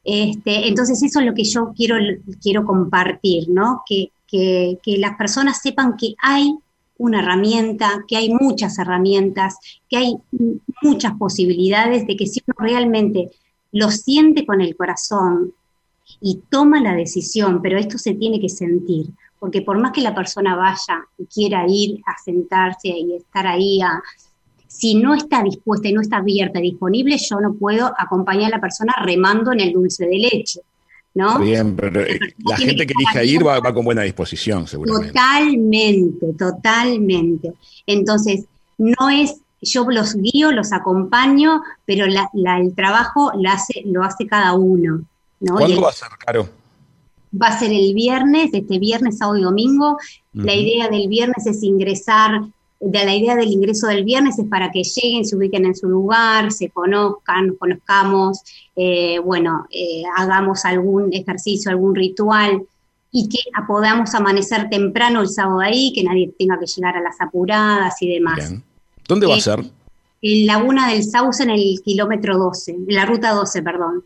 [0.04, 1.96] Este, entonces eso es lo que yo quiero,
[2.42, 3.84] quiero compartir, ¿no?
[3.88, 6.58] Que, que, las personas sepan que hay
[6.98, 9.58] una herramienta, que hay muchas herramientas,
[9.90, 10.16] que hay
[10.82, 13.32] muchas posibilidades de que si uno realmente
[13.72, 15.54] lo siente con el corazón
[16.22, 19.08] y toma la decisión, pero esto se tiene que sentir,
[19.40, 23.82] porque por más que la persona vaya y quiera ir a sentarse y estar ahí
[23.82, 24.02] a,
[24.78, 28.62] si no está dispuesta y no está abierta, disponible, yo no puedo acompañar a la
[28.62, 30.60] persona remando en el dulce de leche.
[31.14, 31.40] ¿no?
[31.40, 35.14] Bien, pero eh, la gente que elija ir va, con buena disposición, seguramente.
[35.14, 37.54] Totalmente, totalmente.
[37.88, 38.44] Entonces,
[38.78, 44.54] no es, yo los guío, los acompaño, pero el trabajo lo hace, lo hace cada
[44.56, 45.04] uno.
[45.40, 45.56] ¿no?
[45.56, 46.50] ¿Cuándo va a ser, Caro?
[47.42, 49.98] Va a ser el viernes, este viernes, sábado y domingo.
[50.34, 52.42] La idea del viernes es ingresar
[52.86, 55.90] de la idea del ingreso del viernes es para que lleguen, se ubiquen en su
[55.90, 58.44] lugar, se conozcan, conozcamos,
[58.76, 62.62] eh, bueno, eh, hagamos algún ejercicio, algún ritual
[63.12, 67.20] y que podamos amanecer temprano el sábado ahí, que nadie tenga que llegar a las
[67.20, 68.54] apuradas y demás.
[69.08, 69.66] ¿Dónde va a eh, ser?
[70.22, 74.04] En Laguna del Sauce, en el kilómetro 12, en la ruta 12, perdón.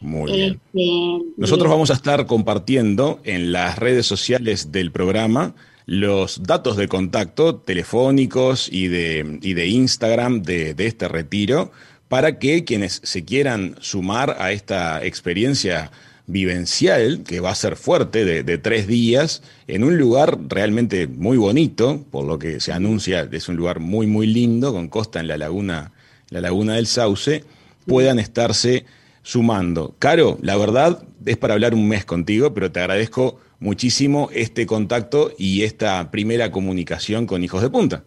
[0.00, 0.60] Muy bien.
[0.72, 5.54] Este, Nosotros vamos a estar compartiendo en las redes sociales del programa
[5.86, 11.72] los datos de contacto telefónicos y de, y de Instagram de, este retiro
[12.08, 15.90] para que quienes se quieran sumar a esta experiencia
[16.26, 22.04] vivencial, que va a ser fuerte, de, tres días, en un lugar realmente muy bonito,
[22.10, 25.36] por lo que se anuncia, es un lugar muy, muy lindo, con costa en la
[25.36, 25.92] laguna,
[26.28, 27.44] la laguna del Sauce,
[27.86, 28.84] puedan estarse
[29.22, 29.94] sumando.
[29.98, 35.30] Caro, la verdad es para hablar un mes contigo, pero te agradezco muchísimo este contacto
[35.38, 38.04] y esta primera comunicación con Hijos de Punta.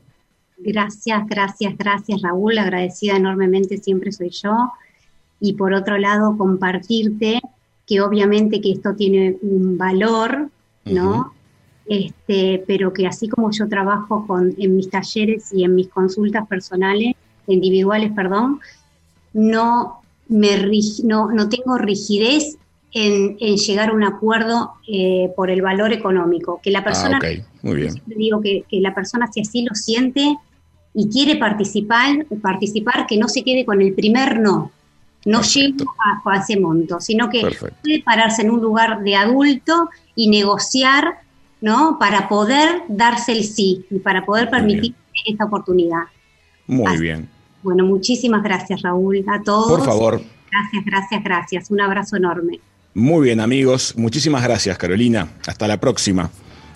[0.58, 4.72] Gracias, gracias, gracias Raúl, agradecida enormemente siempre soy yo.
[5.40, 7.42] Y por otro lado, compartirte
[7.88, 10.50] que obviamente que esto tiene un valor,
[10.86, 11.34] ¿no?
[11.86, 16.48] este, pero que así como yo trabajo con, en mis talleres y en mis consultas
[16.48, 17.16] personales,
[17.48, 18.60] individuales, perdón,
[19.34, 20.50] no, me,
[21.04, 22.58] no, no tengo rigidez
[22.96, 26.62] en, llegar a un acuerdo eh, por el valor económico.
[26.64, 27.20] Que la ah, persona,
[27.62, 28.02] muy bien.
[28.06, 30.38] digo que, la persona si así lo siente
[30.94, 34.72] y quiere participar, participar, que no se quede con el primer no.
[35.26, 35.94] No llego
[36.26, 41.18] a, ese monto, sino que puede pararse en un lugar de adulto y negociar,
[41.60, 41.98] ¿no?
[42.00, 44.94] Para poder darse el sí y para poder permitir
[45.26, 46.04] esta oportunidad.
[46.68, 47.28] Muy bien.
[47.62, 49.68] Bueno, muchísimas gracias, Raúl, a todos.
[49.68, 50.22] Por favor.
[50.52, 51.72] Gracias, gracias, gracias.
[51.72, 52.62] Un abrazo enorme.
[52.98, 53.96] Muy bien, amigos.
[53.98, 55.28] Muchísimas gracias, Carolina.
[55.48, 56.32] Hasta la próxima.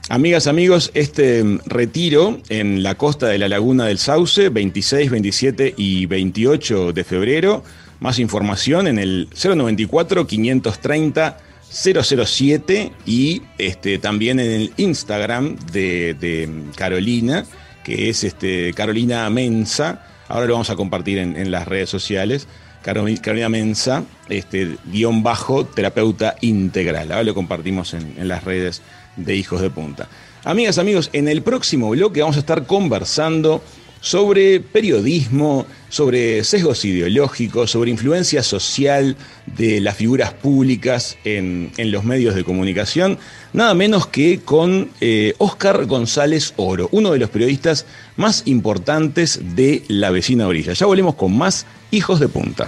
[0.09, 5.75] Amigas, amigos, este mm, retiro en la costa de la Laguna del Sauce, 26, 27
[5.77, 7.63] y 28 de febrero.
[8.01, 11.37] Más información en el 094 530
[11.71, 17.45] 007 y este, también en el Instagram de, mm, Carolina,
[17.85, 20.05] que es este, Carolina Mensa.
[20.27, 22.45] Ahora lo vamos a compartir en las redes sociales.
[22.83, 27.11] Carolina Mensa, este, guion bajo, terapeuta integral.
[27.11, 28.81] Ahora lo compartimos en, las redes
[29.15, 30.07] de Hijos de Punta.
[30.43, 33.61] Amigas, amigos, en el próximo bloque vamos a estar conversando
[34.01, 42.35] sobre periodismo, sobre sesgos ideológicos, sobre influencia social de las figuras públicas en, los medios
[42.35, 43.17] de comunicación,
[43.53, 44.89] nada menos que con
[45.37, 47.85] Oscar eh, González Oro, uno de los periodistas
[48.17, 50.73] más importantes de la vecina orilla.
[50.73, 52.67] Ya volvemos con más Hijos de Punta.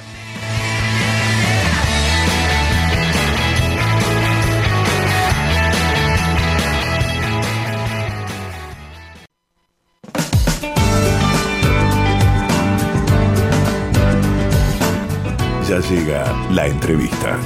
[15.71, 17.39] Ya llega la entrevista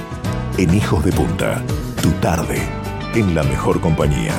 [0.57, 1.63] en Hijos de Punta,
[2.01, 2.59] tu tarde,
[3.15, 4.33] en la mejor compañía.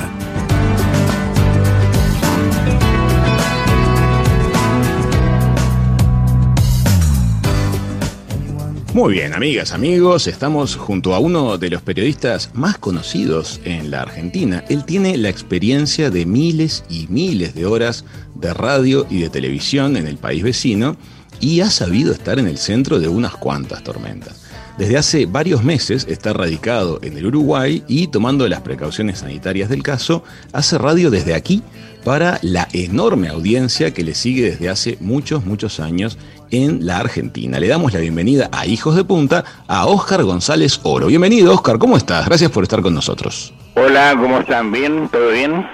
[8.93, 14.01] Muy bien, amigas, amigos, estamos junto a uno de los periodistas más conocidos en la
[14.01, 14.63] Argentina.
[14.69, 19.97] Él tiene la experiencia de miles y miles de horas de radio y de televisión
[19.97, 20.97] en el país vecino
[21.39, 24.46] y ha sabido estar en el centro de unas cuantas tormentas.
[24.77, 29.81] Desde hace varios meses está radicado en el Uruguay y tomando las precauciones sanitarias del
[29.81, 31.63] caso, hace radio desde aquí
[32.05, 36.19] para la enorme audiencia que le sigue desde hace muchos, muchos años
[36.51, 37.59] en la Argentina.
[37.59, 41.07] Le damos la bienvenida a Hijos de Punta a Óscar González Oro.
[41.07, 42.27] Bienvenido, Óscar, ¿cómo estás?
[42.27, 43.55] Gracias por estar con nosotros.
[43.73, 44.71] Hola, ¿cómo están?
[44.71, 45.09] ¿Bien?
[45.09, 45.67] ¿Todo bien?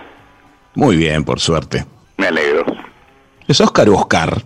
[0.76, 1.86] Muy bien, por suerte.
[2.16, 2.64] Me alegro.
[3.50, 4.42] ¿Es Óscar o Oscar?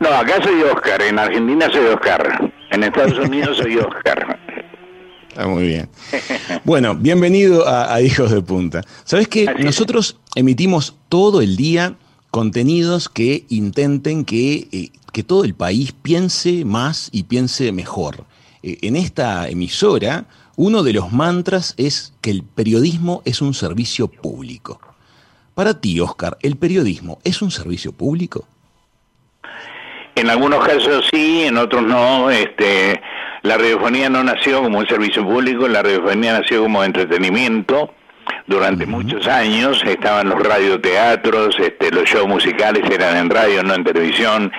[0.00, 4.38] No, acá soy Óscar, en Argentina soy Óscar, en Estados Unidos soy Óscar.
[5.28, 5.88] Está muy bien.
[6.64, 8.82] Bueno, bienvenido a, Hijos de Punta.
[9.04, 11.96] Sabes que nosotros emitimos todo el día
[12.30, 18.24] contenidos que intenten que eh, que todo el país piense más y piense mejor.
[18.62, 24.08] Eh, en esta emisora, uno de los mantras es que el periodismo es un servicio
[24.08, 24.80] público.
[25.54, 28.48] Para ti, Oscar, ¿el periodismo es un servicio público?
[30.16, 32.30] En algunos casos sí, en otros no.
[32.30, 33.00] Este,
[33.42, 37.92] la radiofonía no nació como un servicio público, la radiofonía nació como entretenimiento.
[38.46, 43.84] Durante muchos años estaban los radioteatros, este, los shows musicales eran en radio, no en
[43.84, 44.52] televisión.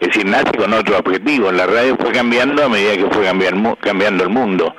[0.00, 1.52] Es decir, nace con otro objetivo.
[1.52, 4.74] La radio fue cambiando a medida que fue cambiando, cambiando el mundo.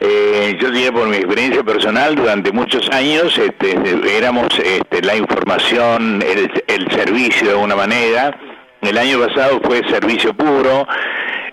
[0.00, 3.76] Eh, yo diría por mi experiencia personal, durante muchos años este,
[4.16, 8.36] éramos este, la información, el, el servicio de alguna manera.
[8.82, 10.88] El año pasado fue servicio puro,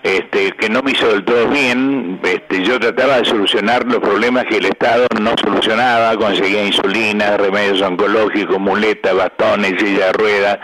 [0.02, 2.18] este, que no me hizo del todo bien.
[2.24, 7.82] Este, yo trataba de solucionar los problemas que el Estado no solucionaba, conseguía insulina, remedios
[7.82, 10.58] oncológicos, muletas, bastones, silla de ruedas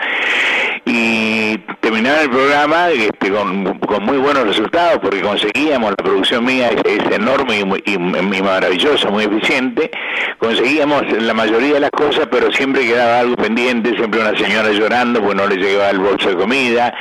[0.83, 1.36] y
[1.79, 7.59] terminaba el programa este, con, muy buenos resultados porque conseguíamos, la producción mía es, enorme
[7.85, 9.91] y, y, maravillosa, muy eficiente,
[10.37, 15.21] conseguíamos la mayoría de las cosas, pero siempre quedaba algo pendiente, siempre una señora llorando
[15.21, 16.93] porque no le llegaba el bolso de comida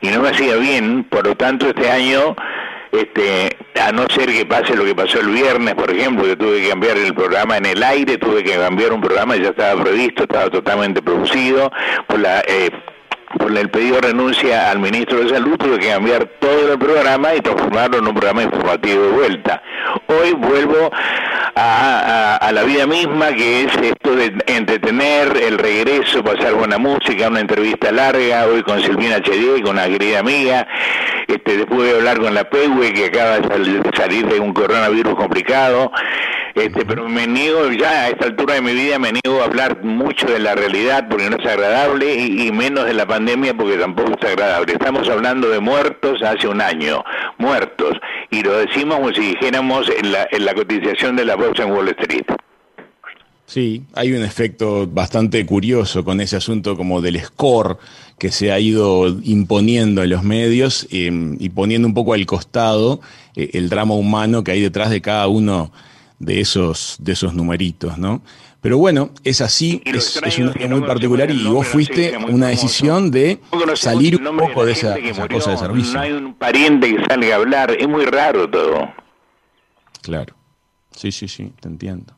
[0.00, 2.34] y no me hacía bien, por lo tanto este año
[2.92, 6.60] este, a no ser que pase lo que pasó el viernes, por ejemplo, que tuve
[6.60, 10.24] que cambiar el programa en el aire, tuve que cambiar un programa ya estaba previsto,
[10.24, 11.72] estaba totalmente producido,
[12.06, 12.70] por la eh,
[13.38, 17.34] por el pedido de renuncia al ministro de Salud, tuve que cambiar todo el programa
[17.34, 19.62] y transformarlo en un programa informativo de vuelta.
[20.06, 20.90] Hoy vuelvo
[21.54, 27.40] a, la vida misma, que es esto de entretener, el regreso, pasar buena música, una
[27.40, 30.66] entrevista larga, hoy con Silvina Chedier, con una querida amiga,
[31.26, 35.90] este, después de hablar con la PEUE, que acaba de salir de un coronavirus complicado,
[36.54, 39.82] Este, pero me niego ya a esta altura de mi vida, me niego a hablar
[39.82, 43.21] mucho de la realidad porque no es agradable y, menos de la pandemia
[43.56, 44.72] porque tampoco es agradable.
[44.72, 47.02] Estamos hablando de muertos hace un año,
[47.38, 47.98] muertos,
[48.30, 51.72] y lo decimos como si dijéramos en la, en la cotización de la bolsa en
[51.72, 52.24] Wall Street.
[53.46, 57.76] Sí, hay un efecto bastante curioso con ese asunto como del score
[58.18, 63.00] que se ha ido imponiendo en los medios em, y poniendo un poco al costado
[63.36, 65.70] eh, el drama humano que hay detrás de cada uno
[66.18, 68.22] de esos, de esos numeritos, ¿no?
[68.62, 73.40] Pero bueno, es así, es, un año muy particular y vos fuiste una decisión de
[73.74, 74.94] salir un poco de esa,
[75.28, 75.94] cosa de servicio.
[75.94, 78.88] No hay un pariente que salga a hablar, es muy raro todo.
[80.00, 80.36] Claro,
[80.92, 82.14] sí, sí, sí, te entiendo.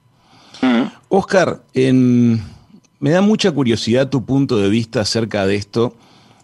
[0.61, 0.83] Mm.
[1.09, 5.97] Oscar, me da mucha curiosidad tu punto de vista acerca de esto.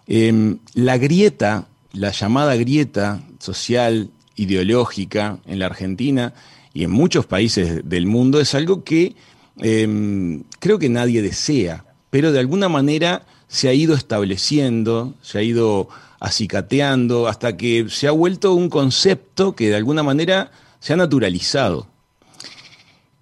[0.07, 6.33] Em, la grieta, la llamada grieta social, ideológica en la Argentina,
[6.73, 9.15] y en muchos países del mundo es algo que
[9.57, 15.43] em, creo que nadie desea, pero de alguna manera se ha ido estableciendo, se ha
[15.43, 15.89] ido
[16.19, 21.87] acicateando, hasta que se ha vuelto un concepto que de alguna manera se ha naturalizado.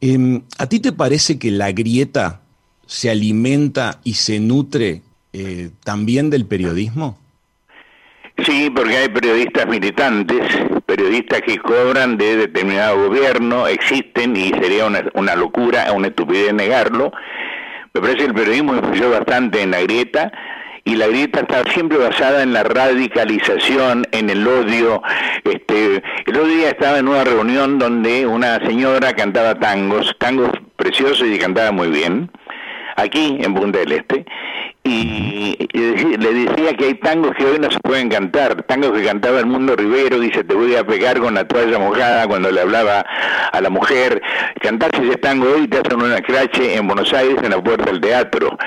[0.01, 2.41] Em, ¿A ti te parece que la grieta
[2.85, 5.01] se alimenta y se nutre
[5.33, 7.17] eh, también del periodismo?
[8.45, 10.39] Sí, porque hay periodistas militantes,
[10.99, 17.13] periodistas que cobran de determinado gobierno, existen y sería una, una locura, una estupidez negarlo.
[17.93, 20.31] Me parece que el periodismo influyó bastante en la grieta
[20.83, 25.01] y la grieta está siempre basada en la radicalización, en el odio.
[25.45, 31.25] Este, el otro día estaba en una reunión donde una señora cantaba tangos, tangos preciosos
[31.27, 32.29] y cantaba muy bien,
[32.97, 34.25] aquí en Punta del Este,
[34.83, 39.39] y, le decía que hay tangos que hoy no se pueden cantar, tangos que cantaba
[39.39, 43.05] el mundo Rivero, dice te voy a pegar con la toalla mojada cuando le hablaba
[43.51, 44.21] a la mujer,
[44.61, 48.01] cantar ese tango hoy te hacen una crache en Buenos Aires en la puerta del
[48.01, 48.57] teatro.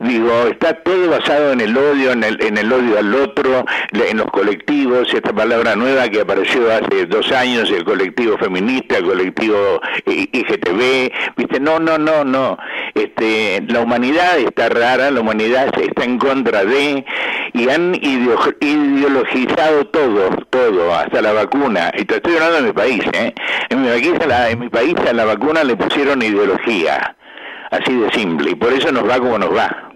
[0.00, 4.18] Digo, está todo basado en el odio, en el, en el odio al otro, en
[4.18, 9.80] los colectivos, esta palabra nueva que apareció hace dos años, el colectivo feminista, el colectivo
[10.06, 12.58] IGTB, viste, no, no, no, no,
[12.94, 17.04] este, la humanidad está rara, la humanidad está en contra de
[17.52, 21.90] y han ideologizado todo, todo, hasta la vacuna.
[21.96, 23.32] Y te estoy hablando de mi país, ¿eh?
[23.70, 24.12] En mi país,
[24.50, 27.16] en mi país a la vacuna le pusieron ideología,
[27.70, 29.92] así de simple, y por eso nos va como nos va.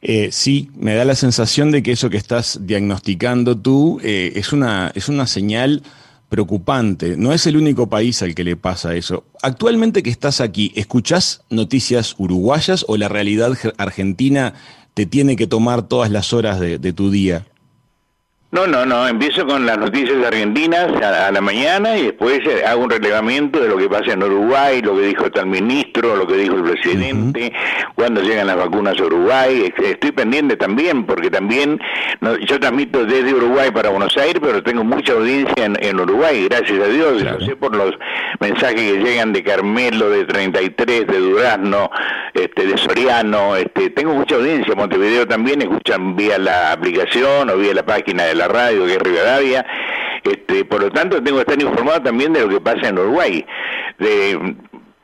[0.00, 4.52] Eh, sí, me da la sensación de que eso que estás diagnosticando tú eh, es,
[4.52, 5.82] una, es una señal
[6.28, 7.16] preocupante.
[7.16, 9.24] No es el único país al que le pasa eso.
[9.42, 14.54] Actualmente que estás aquí, ¿escuchás noticias uruguayas o la realidad argentina
[14.94, 17.46] te tiene que tomar todas las horas de, de tu día?
[18.50, 22.84] No, no, no, empiezo con las noticias argentinas a, la mañana y después eh, hago
[22.84, 26.36] un relevamiento de lo que pasa en Uruguay, lo que dijo tal ministro, lo que
[26.36, 27.52] dijo el presidente,
[27.94, 29.70] cuándo llegan las vacunas a Uruguay.
[29.76, 31.78] Estoy pendiente también, porque también
[32.46, 36.86] yo transmito desde Uruguay para Buenos Aires, pero tengo mucha audiencia en, Uruguay, gracias a
[36.86, 37.22] Dios.
[37.22, 37.94] Lo sé por los
[38.40, 41.90] mensajes que llegan de Carmelo, de 33, de Durazno,
[42.32, 43.56] este, de Soriano.
[43.56, 44.74] Este, tengo mucha audiencia.
[44.74, 48.98] Montevideo también escuchan vía la aplicación o vía la página de la radio, que es
[48.98, 49.66] Rivadavia.
[50.24, 53.44] Este, por lo tanto, tengo que estar informado también de lo que pasa en Uruguay.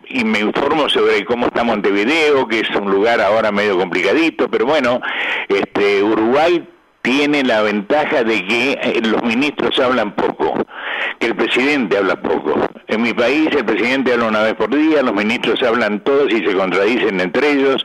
[0.06, 4.66] y me informo sobre cómo está Montevideo, que es un lugar ahora medio complicadito, pero
[4.66, 5.00] bueno,
[5.48, 6.68] este, Uruguay
[7.04, 10.54] tiene la ventaja de que eh, los ministros hablan poco,
[11.18, 12.54] que el presidente habla poco.
[12.86, 16.44] En mi país el presidente habla una vez por día, los ministros hablan todos y
[16.44, 17.82] se contradicen entre ellos.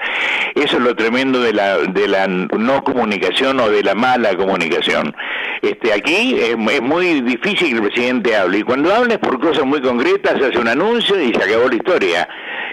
[0.55, 5.15] Eso es lo tremendo de la, de la no comunicación o de la mala comunicación.
[5.61, 9.65] Este, aquí es, muy difícil que el presidente hable y cuando habla es por cosas
[9.65, 12.29] muy concretas, hace un anuncio y se acabó la historia.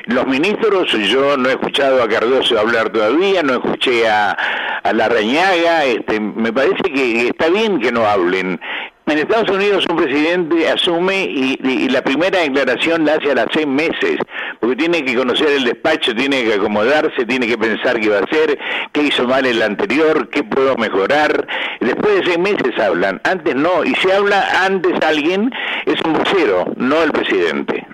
[0.06, 4.36] Los ministros, yo no he escuchado a Cardoso hablar todavía, no escuché a,
[4.82, 8.60] a la Reñaga, este, me parece que está bien que no hablen.
[9.08, 13.66] En Estados Unidos un presidente asume y, la primera declaración la hace a las seis
[13.66, 14.18] meses,
[14.58, 18.24] porque tiene que conocer el despacho, tiene que acomodarse, tiene que pensar qué va a
[18.24, 18.58] hacer,
[18.92, 21.46] qué hizo mal el anterior, qué puedo mejorar.
[21.80, 25.52] Después de seis meses hablan, antes no, y si habla antes alguien
[25.84, 27.86] es un vocero, no el presidente.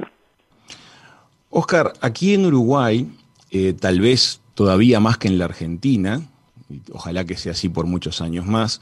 [1.50, 3.06] Oscar, aquí en Uruguay,
[3.50, 6.22] eh, tal vez todavía más que en la Argentina,
[6.90, 8.80] ojalá que sea así por muchos años más,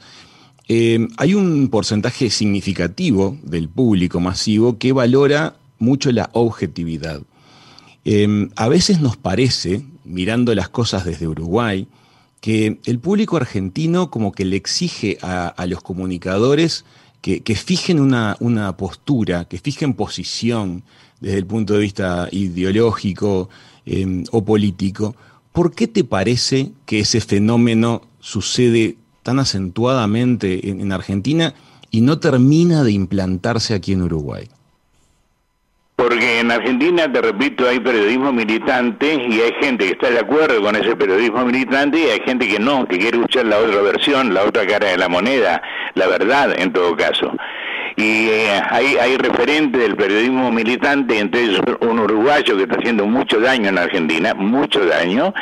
[0.67, 7.21] eh, hay un porcentaje significativo del público masivo que valora mucho la objetividad.
[8.05, 11.87] Eh, a veces nos parece, mirando las cosas desde Uruguay,
[12.41, 16.85] que el público argentino como que le exige a, los comunicadores
[17.21, 20.83] que, fijen una, postura, que fijen posición,
[21.19, 23.49] desde el punto de vista ideológico
[23.85, 25.15] em, o político,
[25.51, 31.53] ¿por qué te parece que ese fenómeno sucede tan acentuadamente en Argentina
[31.91, 34.47] y no termina de implantarse aquí en Uruguay?
[36.01, 40.59] Porque en Argentina, te repito, hay periodismo militante y hay gente que está de acuerdo
[40.59, 44.33] con ese periodismo militante y hay gente que no, que quiere escuchar la otra versión,
[44.33, 45.61] la otra cara de la moneda,
[45.93, 47.31] la verdad en todo caso.
[47.95, 53.39] Y eh, hay, referentes del periodismo militante, entre ellos un uruguayo que está haciendo mucho
[53.39, 55.33] daño en Argentina, mucho daño,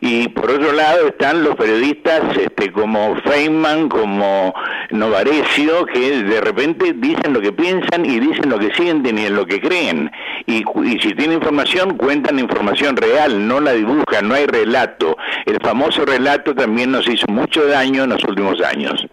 [0.00, 4.54] y por otro lado están los periodistas este, como Feynman, como
[4.90, 9.34] Novarecio, que de repente dicen lo que piensan y dicen lo que sienten y en
[9.34, 10.10] lo que creen.
[10.46, 15.16] Y, y si tienen información, cuentan información real, no la dibujan, no hay relato.
[15.44, 19.06] El famoso relato también nos hizo mucho daño en los últimos años.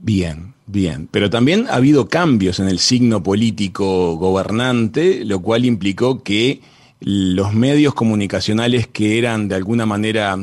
[0.00, 1.08] Bien, bien.
[1.10, 6.60] Pero también ha habido cambios en el signo político gobernante, lo cual implicó que
[7.00, 10.36] los medios comunicacionales que eran de alguna manera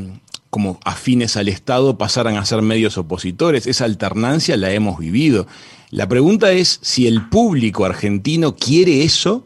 [0.49, 3.67] como afines al Estado pasaran a ser medios opositores.
[3.67, 5.47] Esa alternancia la hemos vivido.
[5.91, 9.45] La pregunta es si el público argentino quiere eso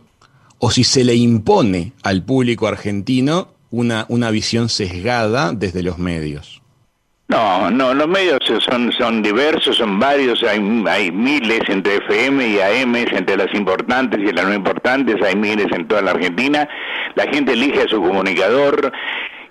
[0.59, 6.58] o si se le impone al público argentino una, una visión sesgada desde los medios.
[7.29, 12.59] No, no, los medios son, son diversos, son varios, hay, hay miles entre FM y
[12.59, 16.67] AM, entre las importantes y las no importantes, hay miles en toda la Argentina,
[17.13, 18.91] la gente elige a su comunicador,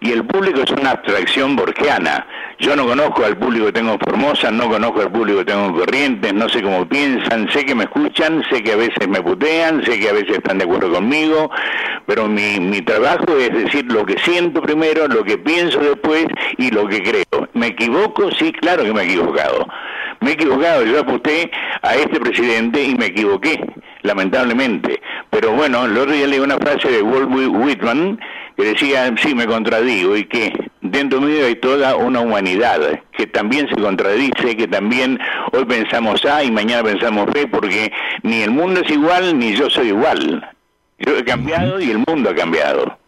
[0.00, 2.26] y el público es una abstracción borgiana.
[2.58, 5.66] Yo no conozco al público que tengo en Formosa, no conozco al público que tengo
[5.66, 9.22] en Corrientes, no sé cómo piensan, sé que me escuchan, sé que a veces me
[9.22, 11.50] putean, sé que a veces están de acuerdo conmigo,
[12.06, 16.26] pero mi, mi trabajo es decir lo que siento primero, lo que pienso después
[16.56, 17.48] y lo que creo.
[17.54, 18.30] ¿Me equivoco?
[18.32, 19.66] Sí, claro que me he equivocado.
[20.20, 21.50] Me he equivocado, yo aposté
[21.82, 23.60] a este presidente y me equivoqué,
[24.02, 25.00] lamentablemente.
[25.30, 28.18] Pero bueno, el otro día leí una frase de Walt Whitman
[28.58, 32.80] que decía, sí, me contradigo, y que dentro mío hay toda una humanidad
[33.16, 35.16] que también se contradice, que también
[35.52, 37.92] hoy pensamos A y mañana pensamos B, porque
[38.24, 40.44] ni el mundo es igual ni yo soy igual.
[40.98, 42.98] Yo he cambiado y el mundo ha cambiado.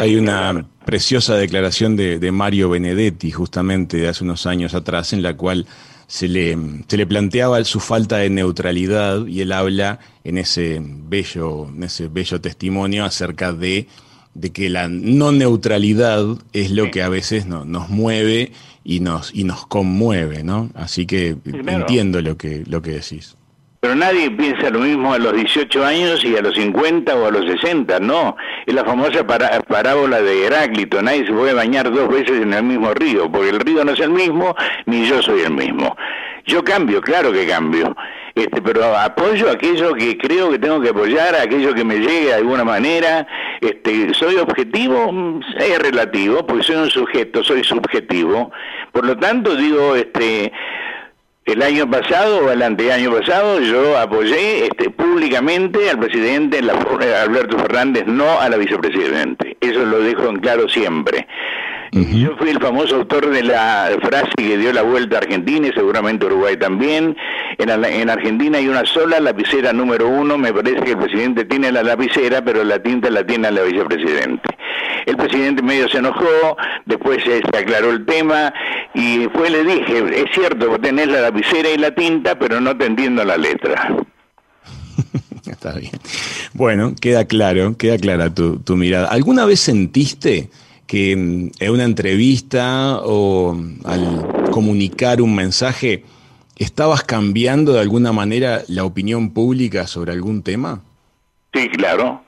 [0.00, 5.22] hay una preciosa declaración de, de, Mario Benedetti, justamente de hace unos años atrás, en
[5.22, 5.66] la cual
[6.06, 6.56] se le,
[6.88, 12.08] se le planteaba su falta de neutralidad y él habla en ese bello, en ese
[12.08, 13.86] bello testimonio acerca de
[14.34, 18.52] de que la no neutralidad es lo que a veces no, nos mueve
[18.84, 20.70] y nos, y nos conmueve, ¿no?
[20.74, 23.36] Así que entiendo lo que, lo que decís.
[23.80, 27.30] Pero nadie piensa lo mismo a los 18 años y a los 50 o a
[27.30, 28.34] los 60, no.
[28.64, 32.94] Es la famosa parábola de Heráclito, nadie se puede bañar dos veces en el mismo
[32.94, 34.56] río, porque el río no es el mismo,
[34.86, 35.94] ni yo soy el mismo.
[36.46, 37.94] Yo cambio, claro que cambio
[38.34, 42.34] este, pero apoyo aquello que creo que tengo que apoyar, aquello que me llegue de
[42.34, 43.26] alguna manera.
[43.60, 48.50] Este, soy objetivo, mm, es relativo, porque soy un sujeto, soy subjetivo.
[48.90, 50.52] Por lo tanto, digo, este,
[51.44, 58.04] el año pasado o el anteaño pasado yo apoyé este, públicamente al presidente Alberto Fernández,
[58.06, 59.56] no a la vicepresidente.
[59.60, 61.28] Eso lo dejo en claro siempre.
[61.94, 65.72] Yo fui el famoso autor de la frase que dio la vuelta a Argentina y
[65.72, 67.16] seguramente Uruguay también.
[67.56, 70.36] En, en, Argentina hay una sola lapicera número uno.
[70.36, 74.42] Me parece que el presidente tiene la lapicera, pero la tinta la tiene la vicepresidente.
[75.06, 78.52] El presidente medio se enojó, después se, aclaró el tema
[78.92, 82.76] y después le dije, es cierto, vos tenés la lapicera y la tinta, pero no
[82.76, 83.96] te entiendo la letra.
[85.46, 85.92] Está bien.
[86.54, 89.08] Bueno, queda claro, queda clara tu, tu mirada.
[89.10, 90.50] ¿Alguna vez sentiste
[90.86, 96.04] que en una entrevista o al comunicar un mensaje
[96.56, 100.82] estabas cambiando de alguna manera la opinión pública sobre algún tema?
[101.52, 102.22] Sí, claro.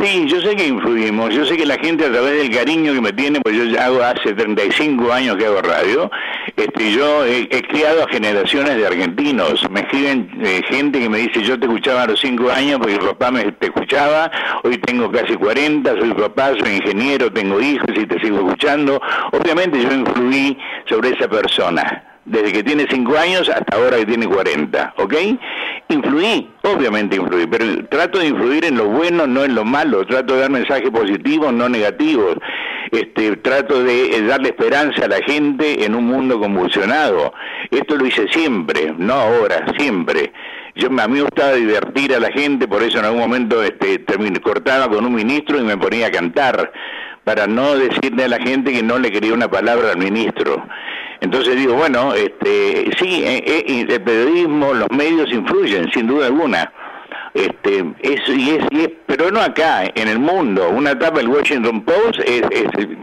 [0.00, 3.00] Sí, yo sé que influimos, yo sé que la gente a través del cariño que
[3.00, 6.08] me tiene, pues yo ya hago hace 35 años que hago radio,
[6.56, 11.42] este, yo he, criado a generaciones de argentinos, me escriben eh, gente que me dice
[11.42, 14.30] yo te escuchaba a los 5 años porque mi papá me te escuchaba,
[14.62, 19.82] hoy tengo casi 40, soy papá, soy ingeniero, tengo hijos y te sigo escuchando, obviamente
[19.82, 20.56] yo influí
[20.88, 25.14] sobre esa persona, desde que tiene 5 años hasta ahora que tiene 40, ¿ok?
[25.88, 30.34] Influí, obviamente influí, pero trato de influir en lo bueno, no en lo malo, trato
[30.34, 32.36] de dar mensajes positivos, no negativos,
[32.90, 37.32] este, trato de eh, darle esperanza a la gente en un mundo convulsionado.
[37.70, 40.32] Esto lo hice siempre, no ahora, siempre.
[40.74, 44.04] Yo, a mí me gustaba divertir a la gente, por eso en algún momento este,
[44.42, 46.70] cortaba con un ministro y me ponía a cantar,
[47.24, 50.66] para no decirle a la gente que no le quería una palabra al ministro
[51.20, 56.72] Entonces digo, bueno, este, sí, eh, eh, el periodismo, los medios influyen, sin duda alguna.
[57.34, 60.68] Este, eso y es, y es, pero no acá, en el mundo.
[60.70, 62.42] Una etapa del Washington Post es,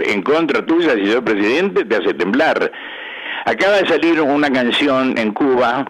[0.05, 2.72] en contra tuya, soy presidente, te hace temblar.
[3.45, 5.86] Acaba de salir una canción en Cuba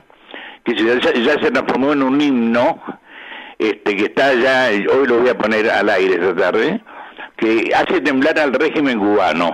[0.63, 2.81] que ya, ya se transformó en un himno,
[3.59, 6.81] este, que está ya, hoy lo voy a poner al aire esta tarde,
[7.37, 9.53] que hace temblar al régimen cubano,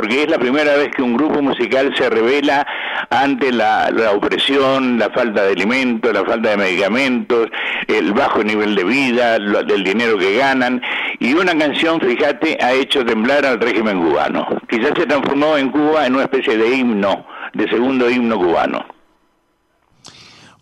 [0.00, 2.66] porque es la primera vez que un grupo musical se revela
[3.10, 7.50] ante la, opresión, la falta de alimentos, la falta de medicamentos,
[7.86, 10.80] el bajo nivel de vida, el dinero que ganan,
[11.18, 16.06] y una canción, fíjate, ha hecho temblar al régimen cubano, ya se transformó en Cuba
[16.06, 18.99] en una especie de himno, de segundo himno cubano.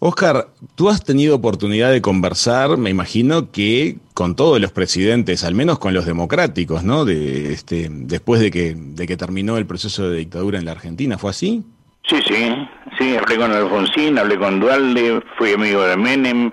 [0.01, 0.47] Oscar,
[0.77, 5.81] tú has tenido oportunidad de conversar, me imagino que con todos los presidentes, al menos
[5.81, 7.05] con los democráticos, ¿no?
[7.05, 11.19] De, este, después de que, de que terminó el proceso de dictadura en la Argentina,
[11.19, 11.65] ¿fue así?
[12.09, 16.51] Sí, sí, sí, hablé con Alfonsín, hablé con Dualde, fui amigo de Menem,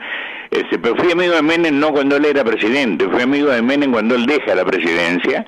[0.50, 3.92] este, pero fui amigo de Menem no cuando él era presidente, fui amigo de Menem
[3.92, 5.46] cuando él deja la presidencia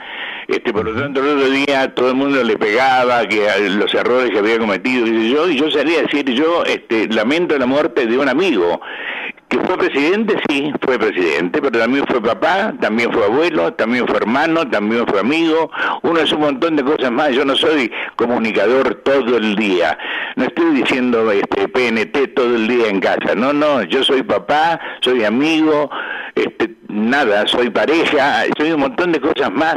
[0.48, 4.32] este, por lo tanto, el otro día todo el mundo le pegaba que los errores
[4.32, 8.06] que había cometido, y yo, y yo salí a decir, yo este, lamento la muerte
[8.06, 8.80] de un amigo,
[9.50, 14.18] que fue presidente, sí, fue presidente, pero también fue papá, también fue abuelo, también fue
[14.18, 15.70] hermano, también fue amigo,
[16.02, 19.98] uno es un montón de cosas más, yo no soy comunicador todo el día,
[20.36, 24.80] no estoy diciendo este PNT todo el día en casa, no, no, yo soy papá,
[25.02, 25.90] soy amigo,
[26.36, 29.76] este, nada, soy pareja, soy un montón de cosas más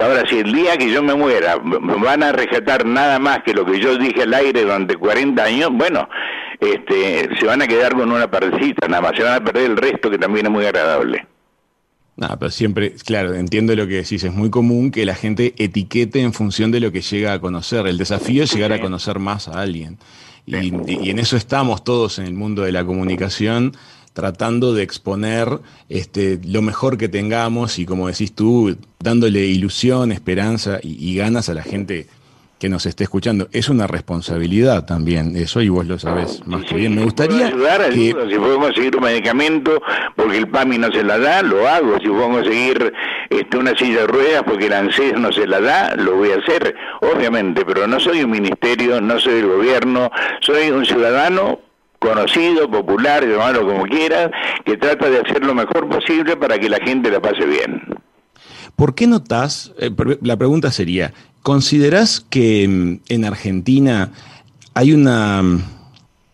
[0.00, 3.64] Ahora, si el día que yo me muera van a rescatar nada más que lo
[3.64, 6.08] que yo dije al aire durante 40 años, bueno,
[6.60, 9.76] este, se van a quedar con una parecita nada más, se van a perder el
[9.76, 11.26] resto que también es muy agradable.
[12.16, 16.20] No, pero siempre, claro, entiendo lo que decís, es muy común que la gente etiquete
[16.20, 17.86] en función de lo que llega a conocer.
[17.86, 19.98] El desafío es llegar a conocer más a alguien.
[20.46, 23.72] y en eso estamos todos en el mundo de la comunicación
[24.12, 25.48] tratando de exponer
[25.88, 31.54] este, lo mejor que tengamos y como decís tú, dándole ilusión, esperanza y, ganas a
[31.54, 32.06] la gente
[32.58, 33.48] que nos esté escuchando.
[33.52, 36.94] Es una responsabilidad también, eso y vos lo sabés más que bien.
[36.94, 38.14] Me gustaría ayudar, que...
[38.30, 39.82] si puedo conseguir un medicamento
[40.14, 41.98] porque el PAMI no se la da, lo hago.
[41.98, 42.92] Si puedo conseguir
[43.30, 46.36] este, una silla de ruedas porque el ANSES no se la da, lo voy a
[46.36, 50.10] hacer, obviamente, pero no soy un ministerio, no soy el gobierno,
[50.40, 51.71] soy un ciudadano
[52.02, 54.30] conocido, popular, llamarlo como quieras,
[54.64, 57.80] que trata de hacer lo mejor posible para que la gente la pase bien.
[58.74, 59.90] ¿Por qué notas, eh,
[60.20, 64.10] la pregunta sería, ¿considerás que mm, en Argentina
[64.74, 65.62] hay una, mm,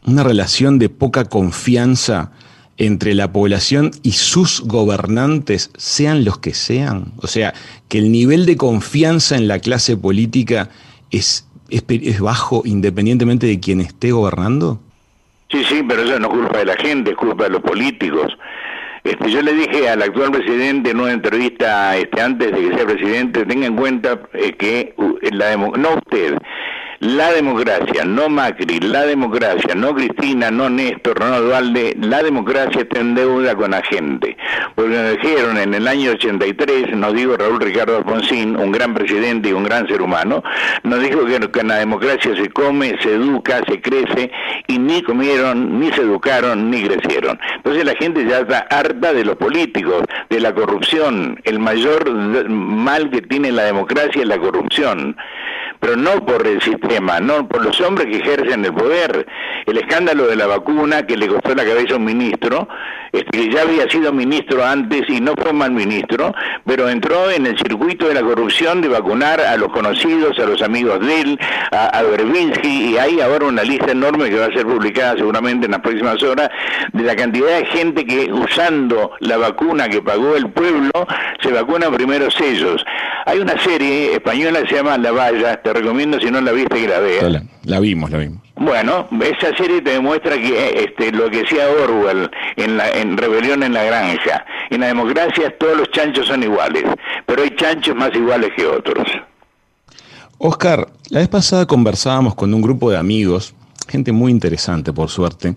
[0.07, 2.33] una relación de poca confianza
[2.79, 7.13] entre la población y sus gobernantes, sean los que sean?
[7.19, 7.53] O sea,
[7.89, 10.71] que el nivel de confianza en la clase política
[11.11, 14.81] es, es bajo independientemente de quien esté gobernando?
[15.51, 18.37] Sí, sí, pero eso no es culpa de la gente, es culpa de los políticos.
[19.05, 22.87] Este, yo le dije al actual presidente en una entrevista este, antes de que sea
[22.87, 26.37] presidente, tenga en cuenta eh, que uh, la no usted,
[27.01, 32.99] la democracia, no Macri, la democracia, no Cristina, no Néstor, no Dualde, la democracia está
[32.99, 34.37] en deuda con la gente.
[34.75, 39.51] Porque nos dijeron en el año 83, nos dijo Raúl Ricardo Alfonsín, un gran presidente
[39.51, 40.43] y un gran ser humano,
[40.83, 44.31] nos dijo que, en la democracia se come, se educa, se crece,
[44.67, 47.39] y ni comieron, ni se educaron, ni crecieron.
[47.57, 51.41] Entonces la gente ya está harta de los políticos, de la corrupción.
[51.45, 52.11] El mayor
[52.49, 55.17] mal que tiene la democracia es la corrupción
[55.81, 59.27] pero no por el sistema, no por los hombres que ejercen el poder.
[59.67, 62.69] El escándalo de la vacuna que le costó la cabeza a un ministro,
[63.13, 66.35] este, que ya había sido ministro antes y no fue mal ministro,
[66.65, 70.63] pero entró en el circuito de la corrupción de vacunar a los conocidos, a los
[70.63, 71.39] amigos de él,
[71.71, 72.03] a, a
[72.63, 76.23] y hay ahora una lista enorme que va a ser publicada seguramente en las próximas
[76.23, 76.51] horas
[76.93, 80.91] de la cantidad de gente que usando la vacuna que pagó el pueblo
[81.43, 82.85] se vacuna primero ellos.
[83.27, 86.81] Hay una serie española que se llama La Valla, te recomiendo si no la viste
[86.81, 87.43] que la veas.
[87.65, 88.41] La, vimos, la vimos.
[88.61, 93.63] Bueno, esa serie te demuestra que este, lo que decía Orwell en, la, en Rebelión
[93.63, 96.83] en la Granja, en la democracia todos los chanchos son iguales,
[97.25, 99.07] pero hay chanchos más iguales que otros.
[100.39, 103.55] Oscar, la vez pasada conversábamos con un grupo de amigos,
[103.89, 105.55] gente muy interesante por suerte,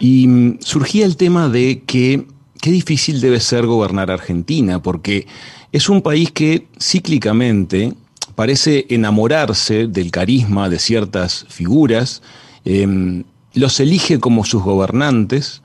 [0.00, 2.24] y mm, surgía el tema de que
[2.62, 5.26] qué difícil debe ser gobernar Argentina, porque
[5.70, 7.92] es un país que cíclicamente
[8.38, 12.22] parece enamorarse del carisma de ciertas figuras,
[12.64, 15.60] em, los elige como sus gobernantes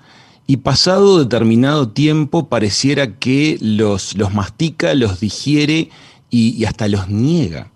[0.48, 5.92] y pasado determinado tiempo pareciera que los, los mastica, los digiere
[6.32, 7.70] y, hasta los niega.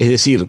[0.00, 0.48] Es decir,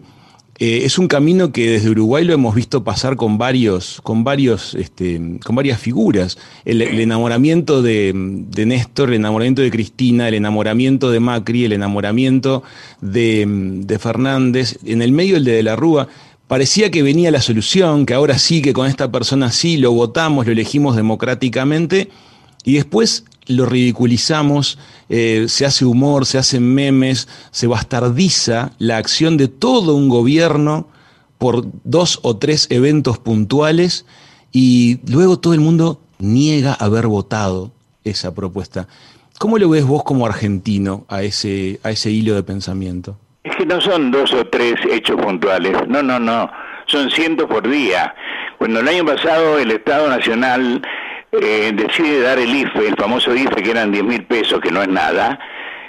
[0.58, 4.74] eh, es un camino que desde Uruguay lo hemos visto pasar con varios, con varios,
[4.76, 6.38] este, con varias figuras.
[6.64, 12.62] El, enamoramiento de, Néstor, el enamoramiento de Cristina, el enamoramiento de Macri, el enamoramiento
[13.00, 16.06] de, de Fernández, en el medio el de De la Rúa.
[16.46, 20.46] Parecía que venía la solución, que ahora sí, que con esta persona sí, lo votamos,
[20.46, 22.10] lo elegimos democráticamente,
[22.64, 24.78] y después lo ridiculizamos,
[25.08, 30.88] eh, se hace humor, se hacen memes, se bastardiza la acción de todo un gobierno
[31.38, 34.06] por dos o tres eventos puntuales
[34.52, 37.72] y luego todo el mundo niega haber votado
[38.04, 38.88] esa propuesta.
[39.38, 43.18] ¿Cómo lo ves vos como argentino a ese, a ese hilo de pensamiento?
[43.42, 46.50] Es que no son dos o tres hechos puntuales, no, no, no,
[46.86, 48.14] son cientos por día.
[48.58, 50.80] Cuando el año pasado el Estado Nacional
[51.42, 54.82] eh, decide dar el IFE, el famoso IFE que eran 10 mil pesos, que no
[54.82, 55.38] es nada,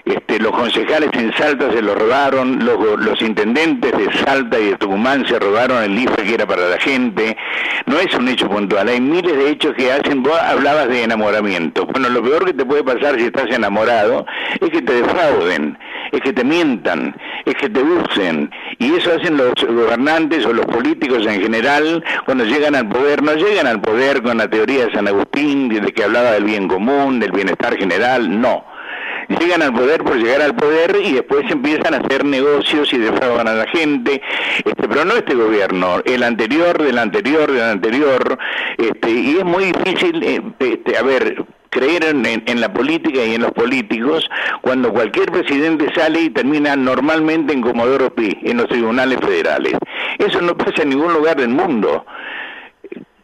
[0.06, 4.78] este, los concejales en Salta se lo robaron, los, los, intendentes de Salta y de
[4.78, 7.36] Tucumán se robaron el IFE que era para la gente.
[7.88, 11.88] No es un hecho puntual, hay miles de hechos que hacen, vos hablabas de enamoramiento.
[11.88, 14.28] Bueno, lo peor que te puede pasar si estás enamorado
[14.62, 15.76] es que te defrauden,
[16.16, 18.49] es que te mientan, es que te usen.
[18.80, 23.22] Y eso hacen los gobernantes o los políticos en general cuando llegan al poder.
[23.24, 26.68] No llegan al poder con la teoría de San Agustín, de que hablaba del bien
[26.68, 28.76] común, del bienestar general, no
[29.28, 33.47] llegan al poder por llegar al poder y después empiezan a hacer negocios y defraudan
[33.47, 34.22] a la gente,
[34.57, 38.38] este, pero no este gobierno, el anterior, del anterior, del anterior,
[38.78, 41.45] este, y es muy difícil, eh, este, a ver,
[41.76, 44.30] creer en, la política y en los políticos
[44.61, 49.73] cuando cualquier presidente sale y termina normalmente en Comodoro Pi, en los tribunales federales.
[50.17, 52.05] Eso no pasa en ningún lugar del mundo.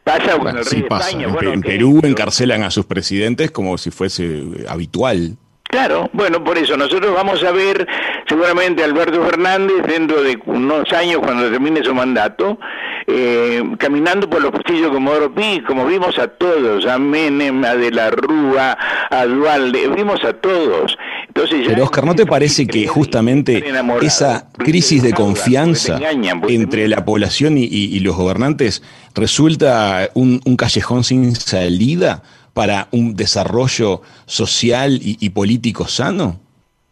[0.04, 1.28] Pasa con el rey de España.
[1.41, 5.38] en Perú encarcelan a sus presidentes como si fuese habitual.
[5.64, 7.88] Claro, bueno, por eso nosotros vamos a ver
[8.28, 12.60] seguramente a Alberto Fernández dentro de unos años cuando termine su mandato,
[13.08, 17.91] eh, caminando por los castillos como Pi, como vimos a todos, a Menem, a De
[17.91, 18.78] la Rúa,
[19.10, 20.97] a Dualde, vimos a todos.
[21.28, 23.64] Entonces Pero Oscar, ¿no te parece que justamente
[24.02, 25.99] esa crisis de confianza
[26.47, 28.84] entre la población y, los gobernantes
[29.14, 32.24] resulta un callejón sin salida?
[32.54, 36.39] para un desarrollo social y, político sano?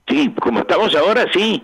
[0.07, 1.64] Sí, como estamos ahora, sí.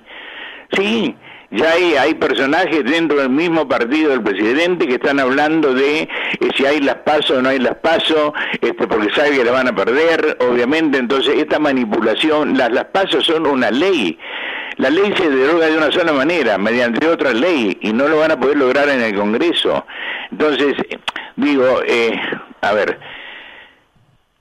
[0.71, 1.15] Sí,
[1.51, 6.07] ya hay, hay personajes dentro del mismo partido del presidente que están hablando de eh,
[6.55, 9.67] si hay las pasos o no hay las pasos, este, porque sabe que la van
[9.67, 14.17] a perder, obviamente, entonces esta manipulación, las, las pasos son una ley.
[14.77, 18.31] La ley se deroga de una sola manera, mediante otra ley, y no lo van
[18.31, 19.85] a poder lograr en el Congreso.
[20.31, 20.75] Entonces,
[21.37, 22.19] digo, eh,
[22.61, 22.99] a ver,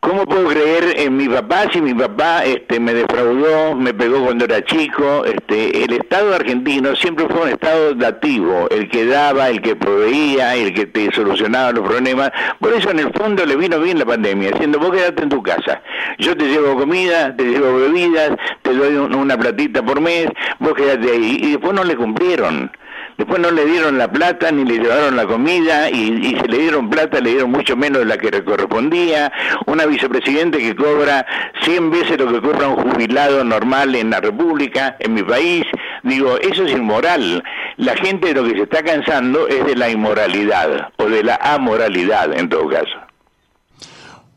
[0.05, 4.45] ¿Cómo puedo creer en mi papá si mi papá este, me defraudó, me pegó cuando
[4.45, 5.25] era chico?
[5.25, 10.57] Este, el Estado argentino siempre fue un Estado dativo, el que daba, el que proveía,
[10.57, 12.33] el que te solucionaba los problemas.
[12.61, 15.43] Por eso en el fondo le vino bien la pandemia, diciendo vos quedate en tu
[15.43, 15.81] casa,
[16.19, 20.29] yo te llevo comida, te llevo bebidas, te doy una platita por mes,
[20.59, 21.39] vos quedate ahí.
[21.41, 22.71] Y después no le cumplieron.
[23.17, 26.91] Después no le dieron la plata ni le llevaron la comida y, se le dieron
[26.91, 29.33] plata, le dieron mucho menos de la que le correspondía.
[29.67, 31.25] Una vicepresidente que cobra
[31.63, 35.65] 100 veces lo que cobra un jubilado normal en la República, en mi país.
[36.03, 37.43] Digo, eso es inmoral.
[37.77, 42.37] La gente lo que se está cansando es de la inmoralidad o de la amoralidad
[42.37, 43.04] en todo caso.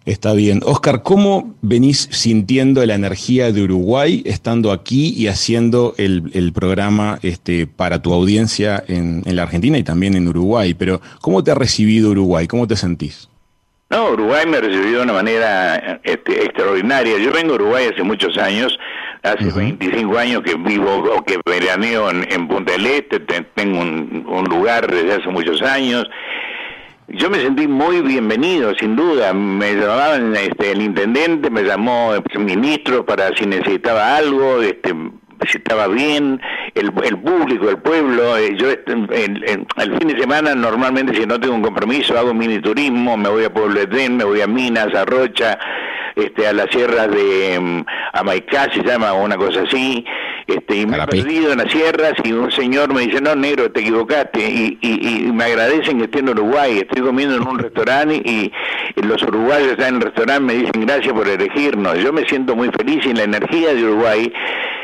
[0.08, 0.62] Está bien.
[0.64, 7.68] Oscar, ¿cómo venís sintiendo la energía de Uruguay estando aquí y haciendo el, programa este,
[7.68, 10.74] para tu audiencia en, la Argentina y también en Uruguay?
[10.76, 12.48] Pero, ¿cómo te ha recibido Uruguay?
[12.48, 13.28] ¿Cómo te sentís?
[13.90, 17.18] No, Uruguay me ha recibido de una manera este, extraordinaria.
[17.18, 18.80] Yo vengo a Uruguay hace muchos años,
[19.24, 24.46] hace 25 años que vivo o que veraneo en, Punta del Este, tengo un, un
[24.46, 26.08] lugar desde hace muchos años
[27.08, 29.34] yo me sentí muy bienvenido, sin duda.
[29.34, 34.94] Me llamaban, este, el intendente me llamó el ministro para si necesitaba algo, este,
[35.50, 36.42] si estaba bien,
[36.76, 38.38] el, el público, el pueblo.
[38.38, 42.60] Eh, yo este, el, fin de semana normalmente si no tengo un compromiso hago mini
[42.60, 45.58] turismo, me voy a Pueblo de me voy a Minas, a Rocha,
[46.18, 50.04] este, a las sierras de um, Amaicá se llama o una cosa así.
[50.48, 53.70] Este, y me he perdido en las sierras y un señor me dice, no, negro,
[53.70, 58.16] te equivocaste, y, y, me agradecen que esté en Uruguay, estoy comiendo en un restaurante
[58.16, 58.52] y,
[58.96, 62.70] los uruguayos están en el restaurante me dicen gracias por elegirnos, yo me siento muy
[62.70, 64.34] feliz y la energía de Uruguay,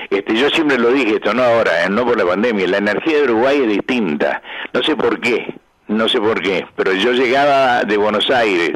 [0.10, 3.18] este, yo siempre lo dije, esto no ahora, eh, no por la pandemia, la energía
[3.18, 4.42] de Uruguay es distinta,
[4.74, 5.56] no sé por qué,
[5.94, 8.72] no sé por qué, pero yo llegaba de Buenos Aires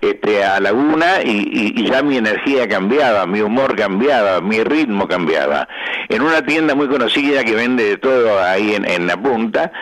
[0.00, 5.68] este, a Laguna y, ya mi energía cambiaba, mi humor cambiaba, mi ritmo cambiaba.
[6.08, 9.72] En una tienda muy conocida que vende de todo ahí en, en la punta,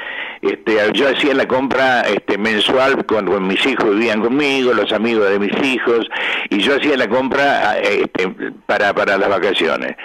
[0.42, 5.38] este, yo hacía la compra este, mensual cuando mis hijos vivían conmigo, los amigos de
[5.38, 6.08] mis hijos,
[6.48, 8.28] y yo hacía la compra este,
[8.66, 9.96] para, para las vacaciones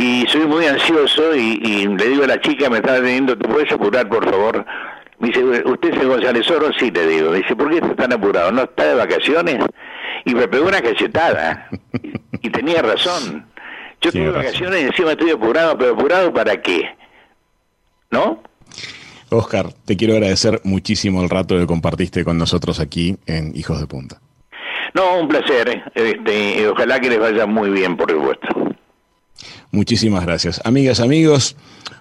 [0.00, 3.70] y soy muy ansioso y, le digo a la chica, me está teniendo, ¿te puedes
[3.72, 4.64] apurar por favor?
[5.18, 6.72] Me dice, ¿usted es González Oro?
[6.78, 7.32] Sí, le digo.
[7.32, 8.52] dice, ¿por qué está tan apurado?
[8.52, 9.58] ¿No está de vacaciones?
[10.24, 11.68] Y me pegó una cachetada.
[12.42, 13.46] y, tenía razón.
[14.00, 16.96] Yo tengo vacaciones y encima estoy apurado, pero apurado para qué?
[18.10, 18.42] ¿No?
[19.30, 23.86] Oscar, te quiero agradecer muchísimo el rato que compartiste con nosotros aquí en Hijos de
[23.86, 24.20] Punta.
[24.94, 25.82] No, un placer.
[25.94, 28.67] Este, ojalá que les vaya muy bien, por supuesto.
[29.70, 30.62] Muchísimas gracias.
[30.64, 31.54] Amigas, amigos,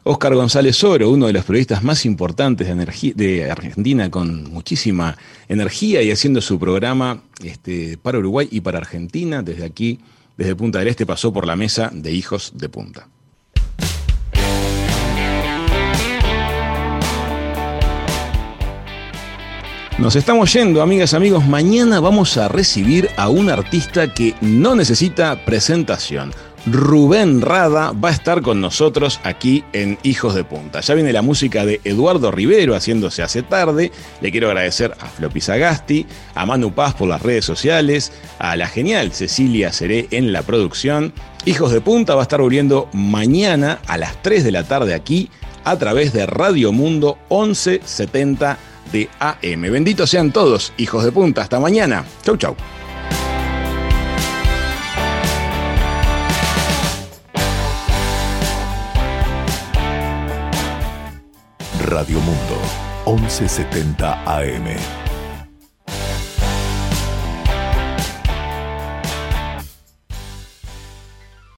[0.03, 5.17] Oscar González Oro, uno de los periodistas más importantes de, de Argentina, con muchísima
[5.49, 9.43] energía y haciendo su programa este, para Uruguay y para Argentina.
[9.43, 9.99] Desde aquí,
[10.37, 13.09] desde Punta del Este, pasó por la mesa de Hijos de Punta.
[19.97, 21.47] Nos estamos yendo, amigas, amigos.
[21.47, 26.31] Mañana vamos a recibir a un artista que no necesita presentación.
[26.69, 30.81] Rubén Rada va a estar con nosotros aquí en Hijos de Punta.
[30.81, 33.91] Ya viene la música de Eduardo Rivero haciéndose hace tarde.
[34.19, 36.05] Le quiero agradecer a Floppy Sagasti,
[36.35, 41.13] a Manu Paz por las redes sociales, a la genial Cecilia Seré en la producción.
[41.45, 45.29] Hijos de Punta va a estar volviendo mañana a las 3 de la tarde aquí
[45.63, 48.57] a través de Radio Mundo 1170
[48.91, 49.61] de AM.
[49.61, 51.41] Benditos sean todos, hijos de punta.
[51.43, 52.03] Hasta mañana.
[52.23, 52.57] Chau, chau.
[61.87, 62.59] Radio Mundo,
[63.05, 65.06] 1170 AM.